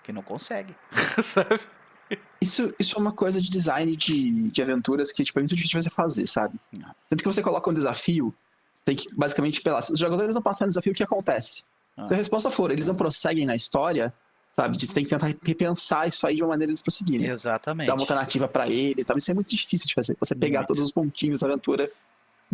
[0.03, 0.75] que não consegue,
[1.23, 1.61] sabe?
[2.41, 5.79] Isso, isso é uma coisa de design de, de aventuras que tipo, é muito difícil
[5.79, 6.59] de você fazer, sabe?
[7.09, 8.35] Sempre que você coloca um desafio,
[8.75, 9.83] você tem que basicamente pelar.
[9.83, 11.65] Se os jogadores não passarem no desafio, o que acontece?
[11.95, 12.07] Ah.
[12.09, 14.15] Se a resposta for, eles não prosseguem na história,
[14.51, 14.79] sabe?
[14.81, 17.27] Você tem que tentar repensar isso aí de uma maneira eles prosseguirem.
[17.27, 17.89] Exatamente.
[17.89, 19.19] Dar uma alternativa pra eles, sabe?
[19.21, 20.17] Isso é muito difícil de fazer.
[20.19, 20.69] Você pegar Muito.
[20.69, 21.91] todos os pontinhos da aventura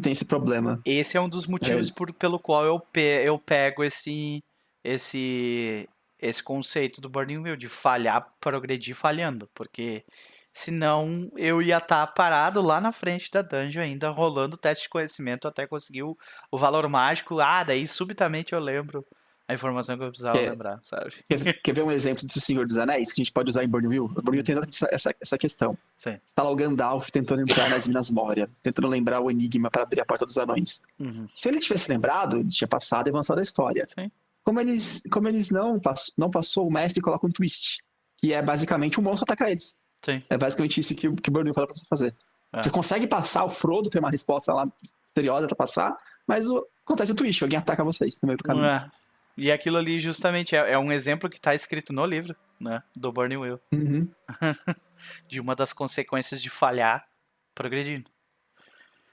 [0.01, 0.81] tem esse problema.
[0.85, 4.43] Esse é um dos motivos por- pelo qual eu, pe- eu pego esse,
[4.83, 5.89] esse,
[6.19, 10.05] esse conceito do Burning Wheel, de falhar, progredir falhando, porque
[10.53, 14.89] senão eu ia estar parado lá na frente da dungeon ainda, rolando o teste de
[14.91, 16.17] conhecimento até conseguir o,
[16.51, 17.41] o valor mágico.
[17.41, 19.05] Ah, daí subitamente eu lembro
[19.47, 20.51] a informação que eu precisava É.
[20.51, 21.13] lembrar, sabe?
[21.29, 23.69] Quer, quer ver um exemplo do Senhor dos Anéis que a gente pode usar em
[23.69, 24.11] Burning Wheel
[24.45, 24.57] tem
[24.91, 25.77] essa, essa, questão.
[25.97, 26.19] Sim.
[26.35, 30.01] Tá lá o Gandalf tentando entrar nas Minas Moria, tentando lembrar o enigma para abrir
[30.01, 30.83] a porta dos anões.
[30.99, 31.29] Uhum.
[31.35, 33.87] Se ele tivesse lembrado, ele tinha passado e avançado a história.
[33.99, 34.11] Sim.
[34.43, 37.79] Como eles, como eles não, pass, não passou, o mestre coloca um twist,
[38.19, 39.77] que é basicamente um monstro atacar eles.
[40.03, 40.23] Sim.
[40.29, 42.15] É basicamente isso que, o- que Wheel fala pra você fazer.
[42.53, 42.63] É.
[42.63, 47.13] Você consegue passar, o Frodo tem uma resposta lá misteriosa pra passar, mas o- acontece
[47.13, 48.67] o twist, alguém ataca vocês no meio do caminho.
[48.67, 48.91] É.
[49.37, 53.13] E aquilo ali justamente é, é um exemplo que está escrito no livro, né, do
[53.13, 53.61] Burning Wheel.
[53.73, 54.09] Uhum.
[55.29, 57.07] de uma das consequências de falhar
[57.55, 58.11] progredindo.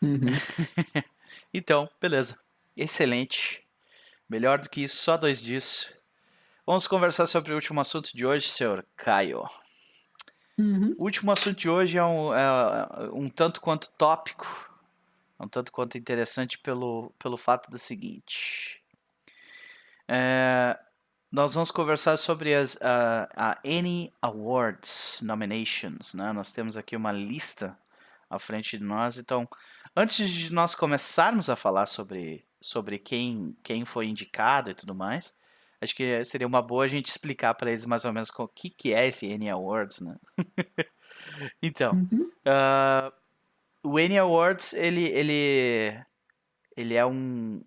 [0.01, 0.32] Uhum.
[1.53, 2.38] Então, beleza.
[2.76, 3.63] Excelente.
[4.30, 5.93] Melhor do que isso, só dois dias.
[6.65, 9.43] Vamos conversar sobre o último assunto de hoje, senhor Caio.
[10.57, 10.95] Uhum.
[10.97, 14.69] O último assunto de hoje é um, é um tanto quanto tópico,
[15.39, 18.81] um tanto quanto interessante pelo, pelo fato do seguinte.
[20.14, 20.78] É,
[21.32, 26.14] nós vamos conversar sobre as a, a Annie Awards nominations.
[26.14, 26.34] Né?
[26.34, 27.78] Nós temos aqui uma lista
[28.30, 29.18] à frente de nós.
[29.18, 29.47] Então,
[29.95, 35.34] antes de nós começarmos a falar sobre, sobre quem, quem foi indicado e tudo mais,
[35.80, 38.70] acho que seria uma boa a gente explicar para eles mais ou menos o que,
[38.70, 40.01] que é esse Annie Awards.
[40.01, 40.18] Né?
[41.64, 42.30] então, Uhum.
[42.45, 43.14] ah,
[43.82, 45.97] o Annie Awards ele, ele,
[46.76, 47.64] ele é um,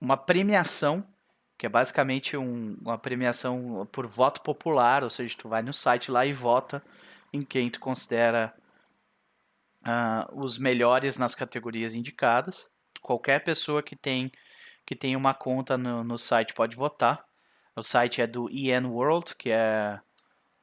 [0.00, 1.06] uma premiação
[1.60, 6.10] que é basicamente um- uma premiação por voto popular, ou seja, tu vai no site
[6.10, 6.82] lá e vota
[7.34, 8.54] em quem tu considera
[9.84, 12.70] ah, os melhores nas categorias indicadas.
[13.02, 14.32] Qualquer pessoa que tem
[14.86, 17.24] que tem uma conta no, no site pode votar.
[17.76, 20.00] O site é do EN World, que é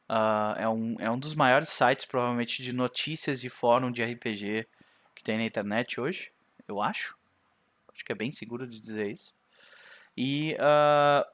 [0.09, 4.67] ah, é, um, é um dos maiores sites, provavelmente, de notícias e fórum de RPG
[5.15, 6.31] que tem na internet hoje,
[6.67, 7.15] eu acho.
[7.93, 9.33] Acho que é bem seguro de dizer isso.
[10.17, 11.27] E ah,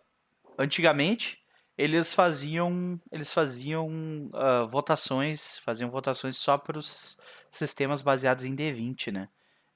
[0.58, 1.42] antigamente
[1.78, 7.20] eles faziam eles faziam ah, votações, faziam votações só para os
[7.50, 9.30] sistemas baseados em D20, né?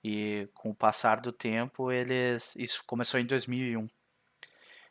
[0.03, 3.87] E com o passar do tempo, eles isso começou em 2001.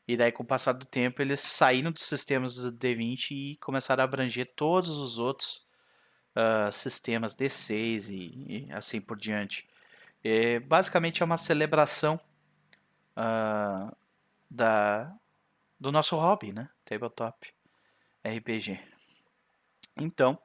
[0.09, 4.03] E daí com o passar do tempo, eles saíram dos sistemas do D20 e começaram
[4.03, 5.65] a abranger todos os outros
[6.35, 9.69] ah, sistemas D6 e, e assim por diante.
[10.25, 12.21] É, basicamente é uma celebração
[13.17, 13.93] ah,
[14.51, 15.13] da,
[15.79, 16.69] do nosso hobby, né?
[16.85, 17.53] Tabletop
[18.25, 18.79] RPG.
[19.97, 20.39] Então,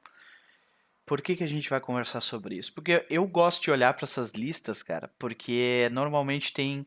[1.04, 2.72] por que, que a gente vai conversar sobre isso?
[2.72, 6.86] Porque eu gosto de olhar para essas listas, cara, porque normalmente tem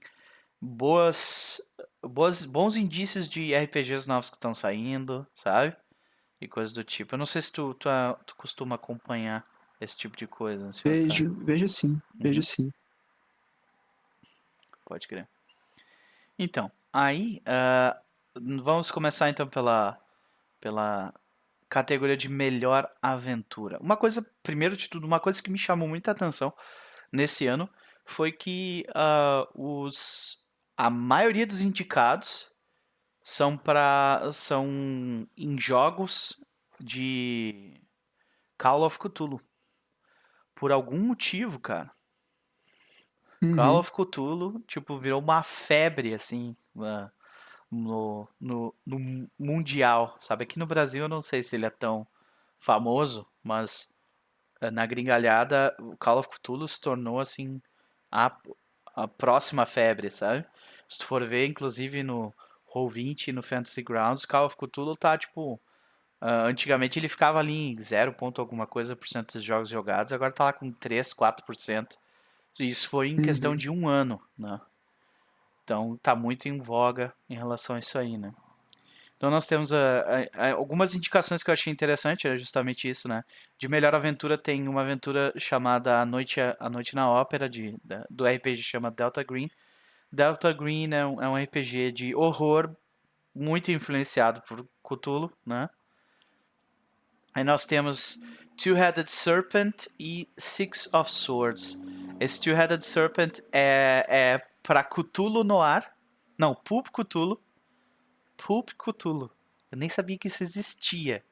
[0.59, 1.61] boas,
[2.01, 5.75] boas, bons indícios de RPGs novos que estão saindo, sabe?
[6.39, 7.13] E coisas do tipo.
[7.13, 9.45] Eu não sei se tu, tu, ah, tu costuma acompanhar
[9.79, 10.71] esse tipo de coisa.
[10.71, 11.07] senhor Caio.
[11.07, 12.71] Vejo, vejo sim, vejo sim.
[14.85, 15.27] Pode crer.
[16.37, 17.99] Então, aí, ah,
[18.63, 19.99] vamos começar então pela,
[20.61, 21.13] pela
[21.67, 23.77] categoria de melhor aventura.
[23.81, 26.53] Uma coisa, primeiro de tudo, uma coisa que me chamou muita atenção
[27.11, 27.69] nesse ano
[28.05, 30.37] foi que ah, os,
[30.77, 32.49] a maioria dos indicados
[33.21, 36.39] são para são em jogos
[36.79, 37.81] de
[38.57, 39.41] Call of Cthulhu.
[40.53, 41.91] Por algum motivo, cara.
[43.41, 43.55] Uhum.
[43.55, 46.55] Call of Cthulhu, tipo, virou uma febre, assim,
[47.71, 50.43] no, no, no mundial, sabe?
[50.43, 52.07] Aqui no Brasil eu não sei se ele é tão
[52.57, 53.95] famoso, mas
[54.61, 57.61] uh, na gringalhada o Call of Cthulhu se tornou, assim,
[58.11, 58.35] a,
[58.95, 60.45] a próxima febre, sabe?
[60.89, 62.33] Se tu for ver, inclusive no
[62.73, 65.59] Roll20 e no Fantasy Grounds, Call of Cthulhu tá, tipo...
[66.21, 70.13] Uh, antigamente ele ficava ali em 0 ponto alguma coisa por cento dos jogos jogados,
[70.13, 71.97] agora tá lá com 3, 4%.
[72.59, 73.57] Isso foi em questão Uhum.
[73.57, 74.59] de um ano, né?
[75.63, 78.33] Então tá muito em voga em relação a isso aí, né?
[79.17, 83.07] Então nós temos ah, ah, ah, algumas indicações que eu achei interessante, era justamente isso,
[83.07, 83.23] né?
[83.57, 88.05] De melhor aventura tem uma aventura chamada A Noite, a Noite na Ópera, de, da-
[88.09, 89.49] do RPG chama Delta Green.
[90.11, 92.75] Delta Green é um, é um RPG de horror
[93.33, 95.69] muito influenciado por Cthulhu, né?
[97.33, 98.19] Aí nós temos
[98.57, 101.77] Two-Headed Serpent e Six of Swords.
[102.19, 105.93] Esse Two-Headed Serpent é, é para Cthulhu no ar.
[106.37, 107.41] Não, Pulp Cthulhu.
[108.37, 109.29] Pulp Cthulhu.
[109.71, 111.23] Eu nem sabia que isso existia,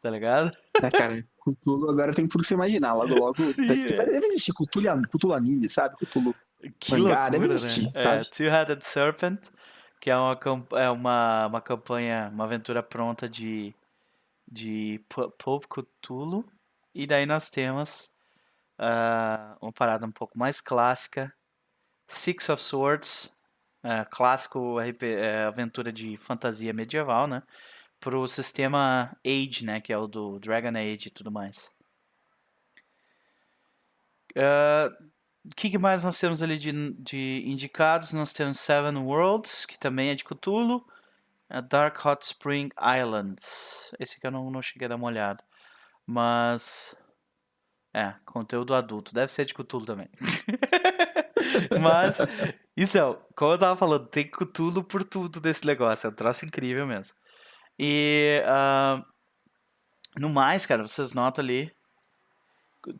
[0.00, 0.56] tá ligado?
[0.74, 2.94] É, cara, Cthulhu agora tem tudo que você imaginar.
[2.94, 3.36] Logo, logo.
[3.36, 4.06] Sim, deve, é.
[4.06, 5.96] deve existir Cthulhu, Cthulhu anime, sabe?
[5.96, 6.34] Cthulhu.
[6.78, 7.54] Que Mangá, loucura, deve né?
[7.54, 8.30] existir, É, sabe?
[8.30, 9.48] Two-Headed Serpent,
[10.00, 10.38] que é uma,
[10.72, 13.72] é uma, uma campanha, uma aventura pronta de,
[14.50, 16.44] de Pu- Pulp Cthulhu.
[16.94, 18.10] E daí nós temos
[18.78, 21.32] ah, uma parada um pouco mais clássica,
[22.06, 23.34] Six of Swords,
[23.82, 27.42] ah, clássico RP, eh, aventura de fantasia medieval, né?
[28.00, 29.80] Pro sistema Age, né?
[29.80, 31.70] Que é o do Dragon Age e tudo mais.
[34.36, 34.90] Ah,
[35.44, 38.12] o que, que mais nós temos ali de, de indicados?
[38.12, 40.84] Nós temos Seven Worlds, que também é de Cthulhu.
[41.68, 43.90] Dark Hot Spring Islands.
[43.98, 45.42] Esse aqui eu não, não cheguei a dar uma olhada.
[46.06, 46.94] Mas.
[47.92, 49.14] É, conteúdo adulto.
[49.14, 50.08] Deve ser de Cthulhu também.
[51.80, 52.18] Mas.
[52.76, 56.06] Então, como eu tava falando, tem Cthulhu por tudo desse negócio.
[56.06, 57.14] É um troço incrível mesmo.
[57.78, 58.42] E.
[58.46, 59.02] ah,
[60.16, 61.72] no mais, cara, vocês notam ali.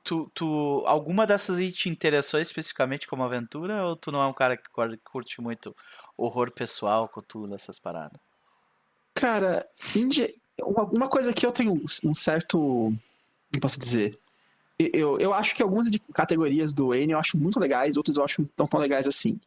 [0.03, 3.87] Tu, tu, alguma dessas aí te interessou especificamente como aventura?
[3.87, 4.69] Ou tu não é um cara que
[5.05, 5.75] curte muito
[6.17, 8.21] horror pessoal, Cthulhu, essas paradas?
[9.15, 9.67] Cara,
[10.63, 12.59] uma, coisa que eu tenho um certo.
[12.59, 14.19] Como posso dizer?
[14.79, 18.25] Eu, eu acho que algumas de- categorias do N eu acho muito legais, outras eu
[18.25, 19.41] acho não tão legais assim.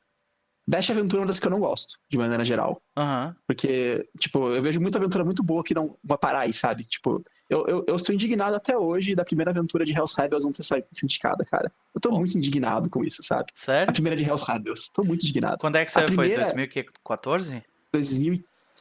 [0.67, 2.81] Dash Aventura é uma das que eu não gosto, de maneira geral.
[2.95, 3.35] Aham.
[3.47, 6.83] Porque, tipo, eu vejo muita aventura muito boa que não vai parar aí, sabe?
[6.85, 10.51] Tipo, eu, eu, eu estou indignado até hoje da primeira aventura de Hells Rebels não
[10.51, 11.71] ter saído sindicada, cara.
[11.95, 12.19] Eu tô Bom.
[12.19, 13.45] muito indignado com isso, sabe?
[13.55, 13.91] A Sério?
[13.93, 14.89] primeira de Hells Rebels.
[14.93, 15.57] Tô muito indignado.
[15.59, 16.05] Quando é que saiu?
[16.07, 17.63] primeira- Foi 2014?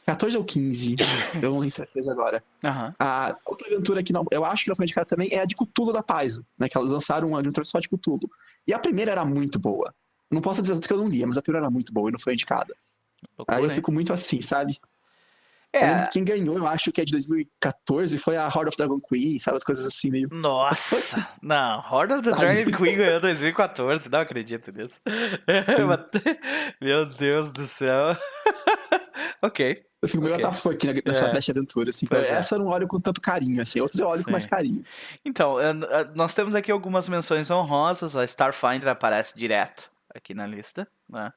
[0.07, 0.97] 2014 ou 15,
[1.43, 2.43] eu não tenho certeza agora.
[2.65, 2.95] Aham.
[2.99, 5.55] A outra aventura que não, eu acho que não foi indicada também é a de
[5.55, 6.69] Cthulhu da Paizo, né?
[6.69, 8.31] Que elas lançaram uma aventura só de Cthulhu.
[8.67, 9.95] E a primeira era muito boa.
[10.31, 12.19] Não posso dizer que eu não lia, mas a primeira era muito boa e não
[12.19, 12.75] foi indicada.
[13.37, 13.75] Loucura, Aí eu hein?
[13.75, 14.79] fico muito assim, sabe?
[15.73, 16.07] É.
[16.07, 19.39] que Quem ganhou, eu acho que é de 2014, foi a Horde of Dragon Queen,
[19.39, 19.57] sabe?
[19.57, 20.29] As coisas assim meio.
[20.33, 21.29] Nossa!
[21.41, 22.33] Não, Horde of the?
[22.33, 25.01] Dragon Queen ganhou 2014, não acredito nisso.
[26.81, 28.17] Meu Deus do céu.
[29.43, 29.83] ok.
[30.03, 30.47] Eu fico meio Ok.
[30.47, 31.51] WTF né, nessa É.
[31.51, 32.07] Aventura, assim.
[32.07, 32.33] Pois é.
[32.33, 33.81] Essa eu não olho com tanto carinho, assim.
[33.81, 34.25] Outras eu olho Sim.
[34.25, 34.83] com mais carinho.
[35.25, 35.57] Então,
[36.15, 38.17] nós temos aqui algumas menções honrosas.
[38.17, 41.31] A Starfinder aparece direto aqui na lista, né?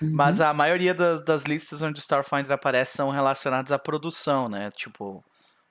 [0.00, 0.46] Mas Uhum.
[0.46, 4.70] a maioria das, das listas onde o Starfinder aparece são relacionadas à produção, né?
[4.70, 5.24] Tipo,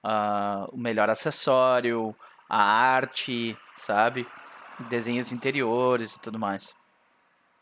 [0.03, 2.15] ah, o melhor acessório,
[2.49, 4.27] a arte, sabe?
[4.89, 6.75] Desenhos interiores e tudo mais.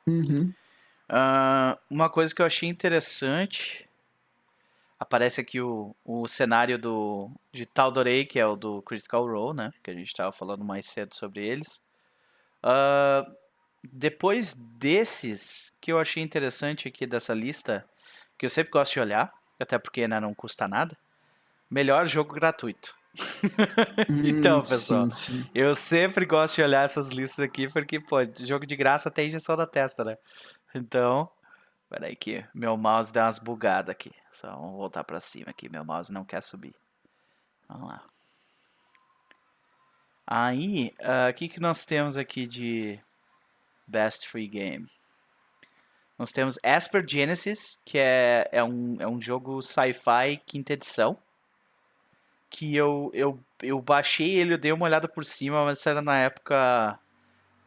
[0.08, 0.54] Uhum.
[1.10, 3.88] Ah, uma coisa que eu achei interessante.
[5.00, 9.74] Aparece aqui o, o cenário do, de Tal'Dorei, que é o do Critical Role, né?
[9.84, 11.82] Que a gente estava falando mais cedo sobre eles.
[12.64, 13.26] Ah,
[13.84, 17.86] depois desses, que eu achei interessante aqui dessa lista,
[18.38, 20.98] que eu sempre gosto de olhar, até porque né, não custa nada.
[21.70, 22.96] Melhor jogo gratuito.
[24.24, 25.52] Então, Hum, pessoal, Sim, sim.
[25.54, 29.56] Eu sempre gosto de olhar essas listas aqui, porque, pô, jogo de graça tem injeção
[29.56, 30.18] na testa, né?
[30.74, 31.30] Então,
[31.90, 34.12] peraí que meu mouse deu umas bugadas aqui.
[34.32, 36.74] Só vamos voltar pra cima aqui, meu mouse não quer subir.
[37.68, 38.04] Vamos lá.
[40.26, 43.00] Aí, ah, o que que nós temos aqui de
[43.92, 44.88] Best Free Game?
[46.18, 51.18] Nós temos Asper Genesis, que é, é, um, é um jogo sci-fi quinta edição.
[52.50, 56.20] Que eu, eu, eu baixei ele, eu dei uma olhada por cima, mas era na
[56.20, 57.00] época.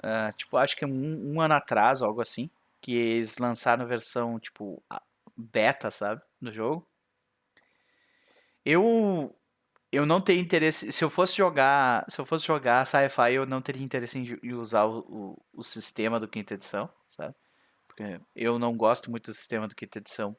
[0.03, 2.49] ah, tipo, acho que um, um ano atrás, algo assim.
[2.81, 4.81] Que eles lançaram a versão, tipo,
[5.37, 6.23] beta, sabe?
[6.41, 6.87] Do jogo.
[8.65, 9.35] Eu.
[9.95, 10.91] Eu não tenho interesse.
[10.93, 14.85] Se eu fosse jogar, se eu fosse jogar sci-fi, eu não teria interesse em, usar
[14.85, 17.35] o, o, o, sistema do quinta edição, sabe?
[17.87, 20.37] Porque eu não gosto muito do sistema do quinta edição.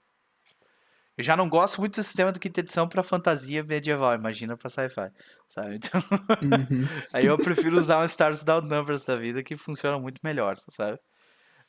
[1.18, 4.70] Eu já não gosto muito do sistema do quinta edição para fantasia medieval, imagina para
[4.70, 5.12] sci-fi,
[5.48, 5.76] sabe?
[5.80, 6.02] Então,
[6.42, 6.88] uhum.
[7.14, 11.00] aí eu prefiro usar um Stars Down Numbers da vida que funciona muito melhor, sabe?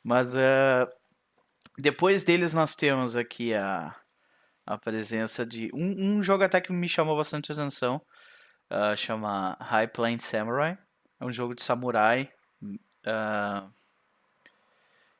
[0.03, 0.87] Mas uh,
[1.77, 3.95] depois deles nós temos aqui a
[4.67, 8.01] a presença de um, um jogo até que me chamou bastante atenção,
[8.69, 10.77] uh, chama High Plains Samurai.
[11.19, 12.29] É um jogo de samurai
[12.61, 13.73] uh,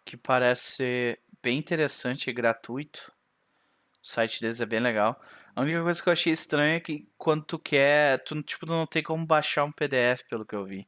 [0.06, 3.12] que parece ser bem interessante e gratuito.
[4.04, 5.20] O site deles é bem legal.
[5.56, 8.86] A única coisa que eu achei estranha é que quando tu quer, tu tipo não
[8.86, 10.88] tem como baixar um PDF, pelo que eu vi.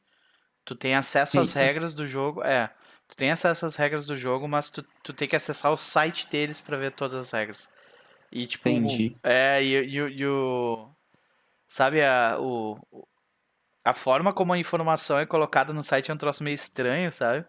[0.63, 1.39] Tu tem acesso Sim.
[1.39, 2.71] às regras do jogo, é.
[3.07, 6.29] Tu tem acesso às regras do jogo, mas tu, tu tem que acessar o site
[6.29, 7.67] deles para ver todas as regras.
[8.31, 8.69] E tipo.
[8.69, 9.15] Entendi.
[9.23, 10.89] É, e, e, e o.
[11.67, 12.79] Sabe, a, o,
[13.83, 17.45] a forma como a informação é colocada no site é um troço meio estranho, sabe?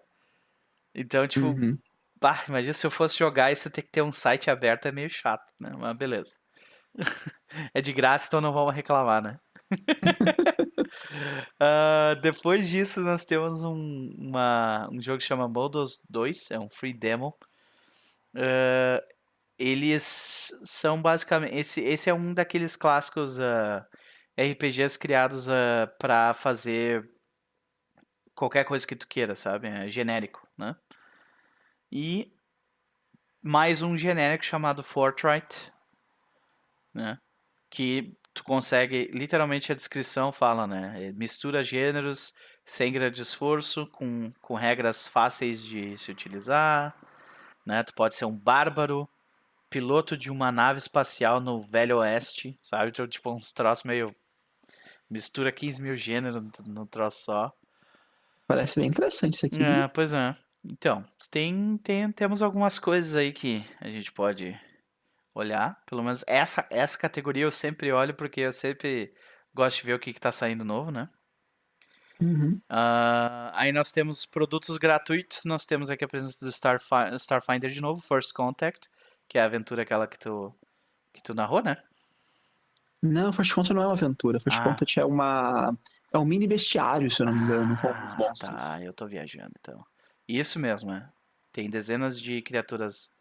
[0.95, 1.47] Então, tipo.
[1.47, 1.79] Uhum.
[2.21, 5.09] Bah, imagina se eu fosse jogar isso ter que ter um site aberto é meio
[5.09, 5.71] chato, né?
[5.79, 6.37] Mas beleza.
[7.75, 9.39] é de graça, então não vamos reclamar, né?
[11.63, 16.69] uh, depois disso, nós temos um, uma, um jogo que chama Modos 2, é um
[16.69, 17.35] free demo.
[18.35, 19.01] Uh,
[19.61, 21.55] eles são basicamente.
[21.55, 23.87] Esse, esse é um daqueles clássicos uh, ah,
[24.39, 27.07] RPGs criados uh, ah, para fazer
[28.35, 29.69] qualquer coisa que tu queira, sabe?
[29.69, 30.75] É genérico, né?
[31.93, 32.33] E
[33.43, 35.71] mais um genérico chamado Fortright,
[36.95, 37.19] né?
[37.71, 41.09] Que tu consegue, literalmente a descrição fala, né?
[41.09, 42.33] É, mistura gêneros
[42.65, 46.97] sem grande esforço, com, com regras fáceis de se utilizar,
[47.67, 47.83] né?
[47.83, 49.07] Tu pode ser um bárbaro,
[49.71, 52.91] piloto de uma nave espacial no Velho Oeste, sabe?
[52.91, 54.15] Tipo, tipo uns troços meio.
[55.09, 57.53] Mistura 15 mil gêneros no troço só.
[58.47, 59.63] Parece bem interessante isso aqui.
[59.63, 60.35] É, pois é.
[60.65, 64.59] Então, tem, tem, temos algumas coisas aí que a gente pode
[65.35, 65.81] olhar.
[65.87, 69.13] Pelo menos essa, essa categoria eu sempre olho porque eu sempre
[69.55, 71.09] gosto de ver o que, está saindo novo, né?
[72.21, 72.61] Uhum.
[72.71, 75.45] Uh, aí nós temos produtos gratuitos.
[75.45, 78.89] Nós temos aqui a presença do Starfi Starfinder de novo, First Contact
[79.31, 80.53] que é a aventura aquela que tu,
[81.15, 81.81] que tu narrou, né?
[83.01, 84.41] Não, First Contact não é uma aventura.
[84.41, 84.65] First ah.
[84.65, 85.73] Contact é uma.
[86.13, 88.51] É um mini bestiário, se eu não me engano, com ah, monstros.
[88.51, 89.87] Tá, eu tô viajando então.
[90.29, 91.09] Isso mesmo, é.
[91.53, 93.13] Tem dezenas de criaturas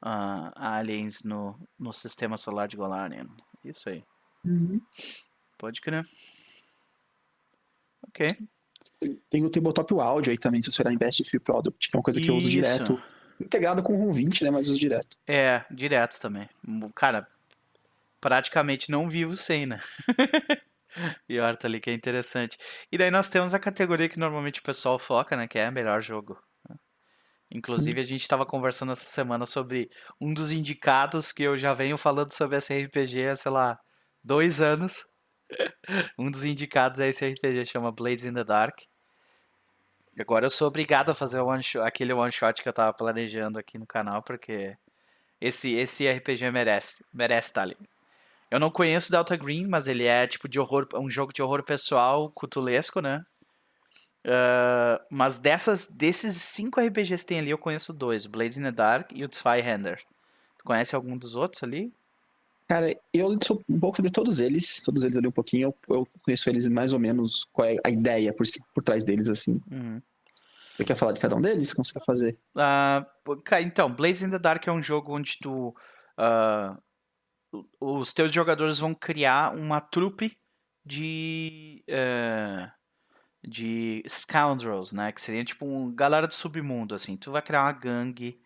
[0.00, 3.26] uh, aliens no, no sistema solar de Golarian.
[3.64, 4.04] Isso aí.
[4.44, 4.80] Uhum.
[5.58, 6.06] Pode crer.
[8.06, 8.28] Ok.
[9.28, 11.98] Tem o Tabletop Audio aí também, se você olhar em Best Free Product, que é
[11.98, 12.32] uma coisa que Isso.
[12.32, 13.02] eu uso direto
[13.40, 14.50] integrado com o Room 20, né?
[14.50, 15.16] Mas os direto.
[15.26, 16.48] É, direto também.
[16.94, 17.26] Cara,
[18.20, 19.80] praticamente não vivo sem, né?
[21.26, 22.58] Pior, tá ali que é interessante.
[22.90, 25.46] E daí nós temos a categoria que normalmente o pessoal foca, né?
[25.46, 26.38] Que é melhor jogo.
[27.50, 31.96] Inclusive, a gente estava conversando essa semana sobre um dos indicados que eu já venho
[31.96, 33.78] falando sobre esse RPG há, sei lá,
[34.22, 35.06] dois anos.
[36.18, 38.78] um dos indicados é esse RPG, chama Blades in the Dark.
[40.18, 43.58] Agora eu sou obrigado a fazer one shot, aquele one shot que eu tava planejando
[43.58, 44.76] aqui no canal, porque
[45.40, 47.76] esse, esse RPG merece, merece estar tá ali.
[48.50, 51.62] Eu não conheço Delta Green, mas ele é tipo de horror, um jogo de horror
[51.62, 53.24] pessoal, cutulesco, né?
[54.24, 58.72] Uh, mas dessas, desses cinco RPGs que tem ali, eu conheço dois: Blades in the
[58.72, 60.02] Dark e o Zweihander.
[60.58, 61.92] Tu conhece algum dos outros ali?
[62.68, 65.74] Cara, eu sou um pouco sobre todos eles, todos eles ali um pouquinho.
[65.88, 68.44] Eu, eu conheço eles mais ou menos qual é a ideia por,
[68.74, 69.58] por trás deles, assim.
[69.70, 70.02] Uhum.
[70.76, 71.72] Você quer falar de cada um deles?
[71.72, 72.38] Como você quer fazer?
[72.54, 75.74] Uh, então, Blaze in the Dark é um jogo onde tu.
[76.18, 80.36] Uh, os teus jogadores vão criar uma trupe
[80.84, 81.82] de.
[81.88, 82.70] Uh,
[83.42, 85.10] de scoundrels, né?
[85.10, 87.16] Que seria tipo um galera do submundo, assim.
[87.16, 88.38] Tu vai criar uma gangue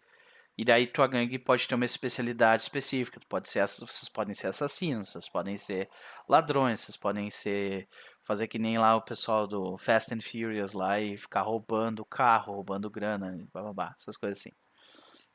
[0.57, 3.19] e daí tua gangue pode ter uma especialidade específica.
[3.29, 5.89] Pode ser, vocês podem ser assassinos, vocês podem ser
[6.29, 7.89] ladrões, vocês podem ser
[8.23, 12.55] fazer que nem lá o pessoal do Fast and Furious lá e ficar roubando carro,
[12.55, 14.53] roubando grana, blá, blá, blá essas coisas assim.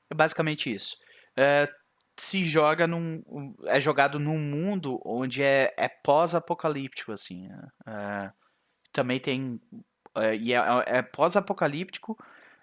[0.10, 0.96] É basicamente isso.
[1.36, 1.68] É,
[2.16, 3.24] se joga num
[3.66, 7.48] é jogado num mundo onde é, é pós-apocalíptico assim.
[7.86, 8.32] É, é
[8.94, 9.60] também tem
[10.16, 12.18] é, e é, é pós-apocalíptico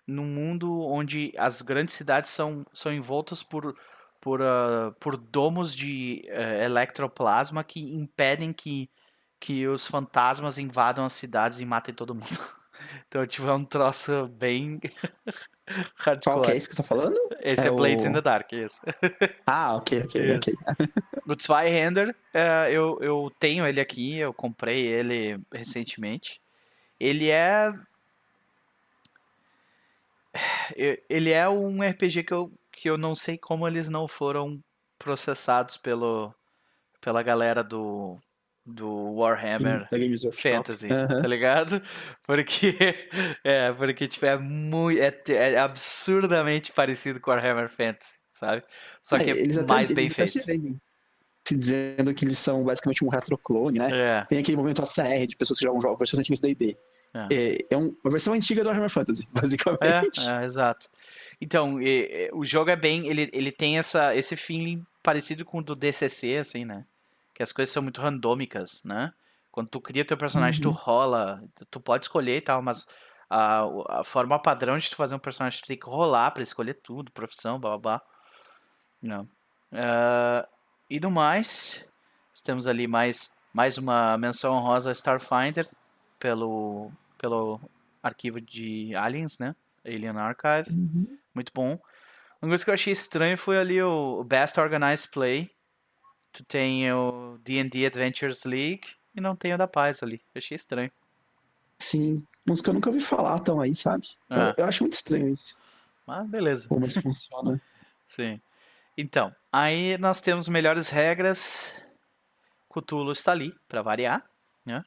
[0.06, 3.76] num mundo onde as grandes cidades são, são envoltas por,
[4.20, 8.90] por, uh, por domos de uh, electroplasma que impedem que,
[9.40, 12.26] que os fantasmas invadam as cidades e matem todo mundo.
[13.08, 14.78] Então, tipo, é um troço bem
[15.96, 16.22] hardcore.
[16.22, 17.16] Qual que é esse que você tá falando?
[17.40, 18.80] Esse é, É Blades o- in the Dark, isso.
[19.46, 20.54] Ah, ok, ok, ok.
[21.26, 26.40] O Zweihander, é, eu, eu tenho ele aqui, eu comprei ele recentemente.
[26.98, 27.72] Ele é.
[31.08, 34.60] Ele é um RPG que eu, que eu não sei como eles não foram
[34.98, 36.34] processados pelo,
[37.00, 38.18] pela galera do,
[38.64, 39.86] do Warhammer.
[40.32, 41.82] Fantasy, tá ligado?
[42.26, 42.74] Porque
[43.44, 48.62] é, porque tipo, é muito é, é absurdamente parecido com Warhammer Fantasy, sabe?
[49.02, 50.30] Só que É, é eles até, mais bem feito.
[50.30, 50.80] se vendem.
[51.46, 53.90] Se dizendo que eles são basicamente um retroclone, né?
[53.92, 56.74] É, Tem aquele movimento ACR de pessoas que jogam jogos da D&D.
[57.14, 57.28] É.
[57.32, 60.20] É, é um- uma versão antiga do Warhammer Fantasy, basicamente.
[60.28, 60.88] é, é, exato.
[61.40, 65.58] Então, e- e- o jogo é bem, ele, ele tem essa, esse feeling parecido com
[65.58, 66.84] o do DCC, assim, né?
[67.32, 69.12] Que as coisas são muito randômicas, né?
[69.52, 70.74] Quando tu cria teu personagem, tu Uhum.
[70.74, 72.88] rola, tu- tu pode escolher e tal, mas
[73.30, 73.62] a,
[74.00, 77.12] a forma padrão de tu fazer um personagem, tu tem que rolar pra escolher tudo,
[77.12, 78.02] profissão, blá blá blá.
[79.00, 79.28] Não.
[79.72, 80.48] Ah,
[80.90, 81.86] e no mais,
[82.42, 85.66] temos ali mais, mais uma menção honrosa a Starfinder
[86.18, 86.90] pelo,
[87.24, 87.58] pelo
[88.02, 89.56] arquivo de Aliens, né?
[89.82, 90.70] Alien Archive.
[90.70, 91.18] Uhum.
[91.34, 91.80] Muito bom.
[92.42, 95.50] Uma coisa que eu achei estranho foi ali o, Best Organized Play.
[96.30, 98.82] Tu tem o D&D Adventures League
[99.14, 100.20] e não tem o da Paz ali.
[100.34, 100.90] Eu achei estranho.
[101.78, 102.22] Sim,
[102.62, 104.06] que eu nunca ouvi falar estão aí, sabe?
[104.28, 104.54] Eu- Ah.
[104.58, 105.58] Eu, acho muito estranho isso,
[106.06, 106.68] Mas beleza.
[106.68, 107.58] como isso funciona.
[108.04, 108.38] Sim.
[108.98, 111.74] Então, aí nós temos melhores regras.
[112.70, 114.22] Cthulhu está ali, pra variar,
[114.66, 114.84] né?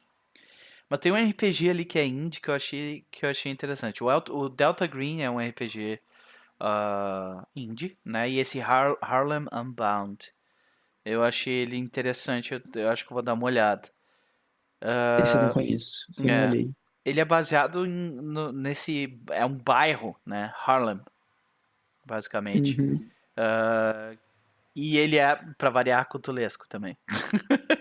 [0.89, 4.03] Mas tem um RPG ali que é indie que eu achei, que eu achei interessante.
[4.03, 5.99] O, El- o Delta Green é um RPG
[6.59, 8.29] ah, indie, né?
[8.29, 10.31] E esse Har- Harlem Unbound.
[11.03, 13.89] Eu achei ele interessante, eu, eu acho que eu vou dar uma olhada.
[14.81, 16.07] Ah, Esse eu não conheço.
[16.17, 16.41] Eu é.
[16.41, 16.71] não olhei.
[17.05, 19.17] ele é baseado em- no- nesse.
[19.31, 20.53] É um bairro, né?
[20.65, 20.99] Harlem,
[22.05, 22.79] basicamente.
[22.79, 23.07] Uhum.
[23.35, 24.13] Ah,
[24.75, 26.97] e ele é, pra variar, cutulesco também.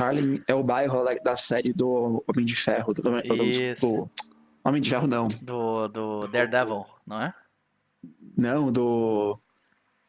[0.00, 2.92] Harlem é o bairro lá da série do Homem de Ferro.
[2.94, 3.12] Do, do,
[3.80, 4.10] do-
[4.64, 5.26] Homem de Ferro, não.
[5.42, 7.34] Do, do Daredevil, não é?
[8.36, 9.38] Não, do.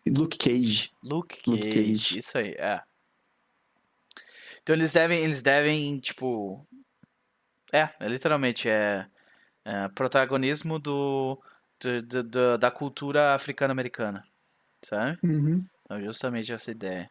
[0.07, 0.91] Luke Cage.
[1.03, 2.19] Luke Luke Cage, Cage.
[2.19, 2.81] isso aí, é.
[4.63, 6.65] Então eles devem, eles devem, tipo...
[7.71, 9.05] É, literalmente, é,
[9.63, 11.39] é protagonismo do,
[11.79, 14.23] do- do- do- da cultura africano-americana,
[14.81, 15.17] sabe?
[15.23, 15.61] Uhum.
[15.85, 17.09] Então justamente essa ideia.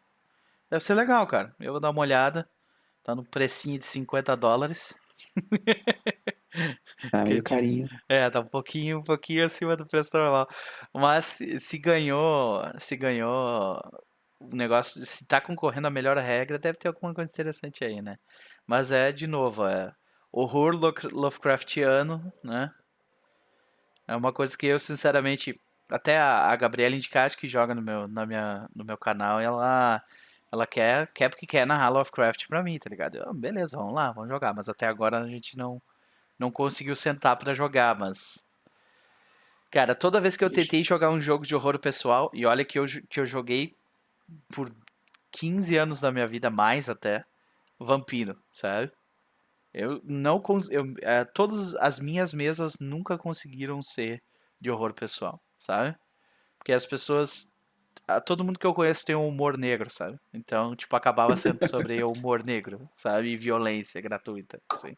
[0.69, 1.55] Deve ser legal, cara.
[1.59, 2.49] Eu vou dar uma olhada.
[3.03, 4.95] Tá no precinho de 50 dólares.
[7.13, 7.89] Ah, meio carinho.
[8.09, 10.49] É, tá um pouquinho, um pouquinho acima do preço normal.
[10.93, 13.81] Mas se ganhou, se ganhou
[14.39, 18.17] o negócio, se tá concorrendo a melhor regra, deve ter alguma coisa interessante aí, né?
[18.67, 19.93] Mas é, de novo, é
[20.33, 20.75] horror
[21.13, 22.71] Lovecraftiano, né?
[24.09, 28.09] É uma coisa que eu, sinceramente, até a, a Gabriela Indicati, que joga no meu,
[28.09, 30.03] na minha, no meu canal, ela,
[30.53, 33.17] ela quer, quer porque quer narrar Lovecraft pra mim, tá ligado?
[33.17, 34.55] Eu, beleza, vamos lá, vamos jogar.
[34.55, 35.81] Mas até agora a gente não,
[36.39, 38.47] não conseguiu sentar pra jogar, mas.
[39.71, 42.79] Cara, toda vez que eu tentei jogar um jogo de horror pessoal, e olha que
[42.79, 43.77] eu, que eu joguei
[44.53, 44.73] por
[45.31, 47.25] 15 anos da minha vida, mais até,
[47.79, 48.91] Vampiro, sabe?
[49.73, 50.43] Eu não.
[50.71, 54.23] Eu, eh, todas as minhas mesas nunca conseguiram ser
[54.61, 55.97] de horror pessoal, sabe?
[56.59, 57.50] Porque as pessoas.
[58.17, 60.19] Ah, Todo mundo que eu conheço tem um humor negro, sabe?
[60.33, 63.29] Então, tipo, acabava sendo sobre humor negro, sabe?
[63.29, 64.97] E violência gratuita, assim.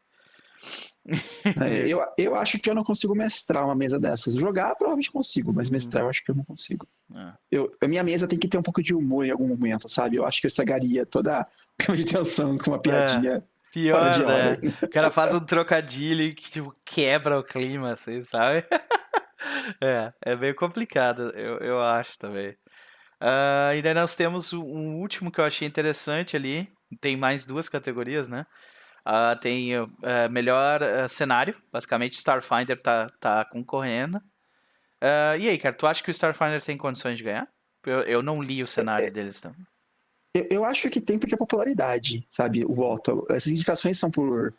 [1.07, 1.13] É,
[1.89, 4.35] eu, eu acho que eu não consigo mestrar uma mesa dessas.
[4.35, 5.75] Jogar, provavelmente consigo, mas Uhum.
[5.75, 6.87] mestrar eu acho que eu não consigo.
[7.15, 7.33] É.
[7.51, 10.17] Eu, a minha mesa tem que ter um pouco de humor em algum momento, sabe?
[10.17, 11.47] Eu acho que eu estragaria toda a
[11.79, 14.73] cama de tensão com uma piadinha Pior, fora de né?
[14.83, 18.65] O cara faz um trocadilho que, tipo, quebra o clima, assim, sabe?
[19.81, 22.57] É, é meio complicado, eu, eu acho também.
[23.25, 26.69] Ah, e daí nós temos um- último que eu achei interessante ali.
[27.01, 28.45] Tem mais duas categorias, né?
[29.05, 34.21] Ah, tem eh, melhor cenário, basicamente Starfinder tá, tá concorrendo.
[35.39, 37.49] E aí, cara, tu acha que o Starfinder tem condições de ganhar?
[37.85, 39.55] Eu, eu não li o cenário deles, então.
[40.35, 42.65] Eu, eu acho que tem porque é popularidade, sabe?
[42.65, 43.27] O voto.
[43.31, 44.55] Essas indicações são por.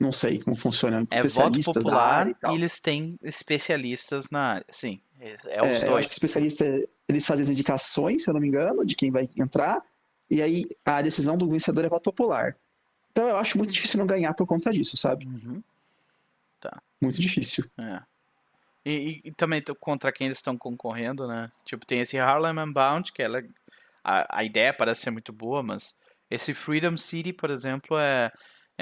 [0.00, 1.06] Não sei como funciona.
[1.10, 4.66] É voto popular e e eles têm especialistas na área.
[4.70, 6.06] Sim, é, é É, os acho dois.
[6.06, 9.82] que especialistas, eles fazem as indicações, se eu não me engano, de quem vai entrar,
[10.30, 12.56] e aí a decisão do vencedor é voto popular.
[13.12, 15.26] Então eu acho muito difícil não ganhar por conta disso, sabe?
[15.26, 15.62] Uhum,
[17.02, 17.64] Muito difícil.
[17.78, 18.00] é.
[18.84, 21.50] E, e- e também contra quem eles estão concorrendo, né?
[21.66, 23.42] Tipo, tem esse Harlem Unbound, que ela,
[24.02, 25.98] a, a ideia parece ser muito boa, mas
[26.30, 28.30] esse Freedom City, por exemplo, é,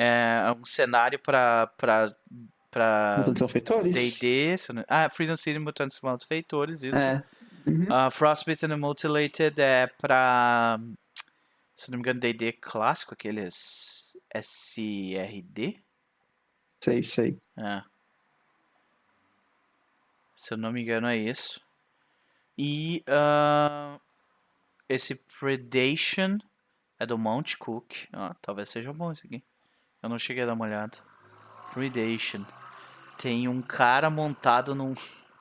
[0.01, 2.15] é um cenário para pra
[3.19, 4.19] Mutantes Malfeitores?
[4.21, 4.57] D&D.
[4.73, 6.97] não- Ah, Freedom City Mutantes Malfeitores, isso.
[6.97, 7.25] É.
[7.67, 7.87] Uhum.
[7.91, 10.79] Ah, Frostbitten and Mutilated é pra,
[11.75, 15.79] se não me engano, D&D clássico, aqueles SRD.
[16.83, 17.39] Sei, sei.
[17.57, 17.83] É.
[20.37, 21.61] Se eu não me engano é isso.
[22.57, 23.99] E ah,
[24.89, 26.39] esse Predation
[26.99, 28.07] é do Mount Cook.
[28.13, 29.43] Ah, talvez seja bom esse aqui.
[30.03, 30.97] Eu não cheguei a dar uma olhada.
[31.73, 32.45] Predation.
[33.17, 34.95] Tem um cara montado num.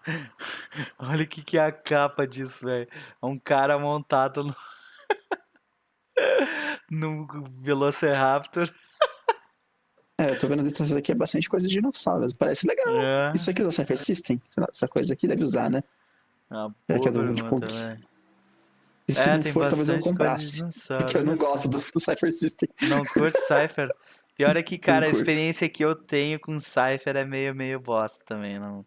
[0.97, 2.88] Olha o que, que é a capa disso, velho.
[3.22, 4.55] É um cara montado no...
[6.89, 7.28] num
[7.60, 8.70] Velociraptor.
[10.20, 12.34] É, eu tô vendo as instâncias aqui, é bastante coisa de dinossauros.
[12.34, 12.95] Parece legal.
[12.99, 13.32] É.
[13.36, 14.41] Isso aqui usa Cypher System?
[14.72, 15.84] Essa coisa aqui deve usar, né?
[16.49, 17.68] Ah, É que é do Cook.
[17.68, 17.99] também.
[19.08, 20.88] E se É, não tem for, talvez eu bastante coisa de comprasse.
[20.97, 22.70] Porque eu não gosto do, do Cypher System.
[22.89, 23.93] Não curte Cypher?
[24.38, 28.24] Pior é que, cara, a experiência que eu tenho com Cypher é meio, meio bosta
[28.24, 28.86] também, não...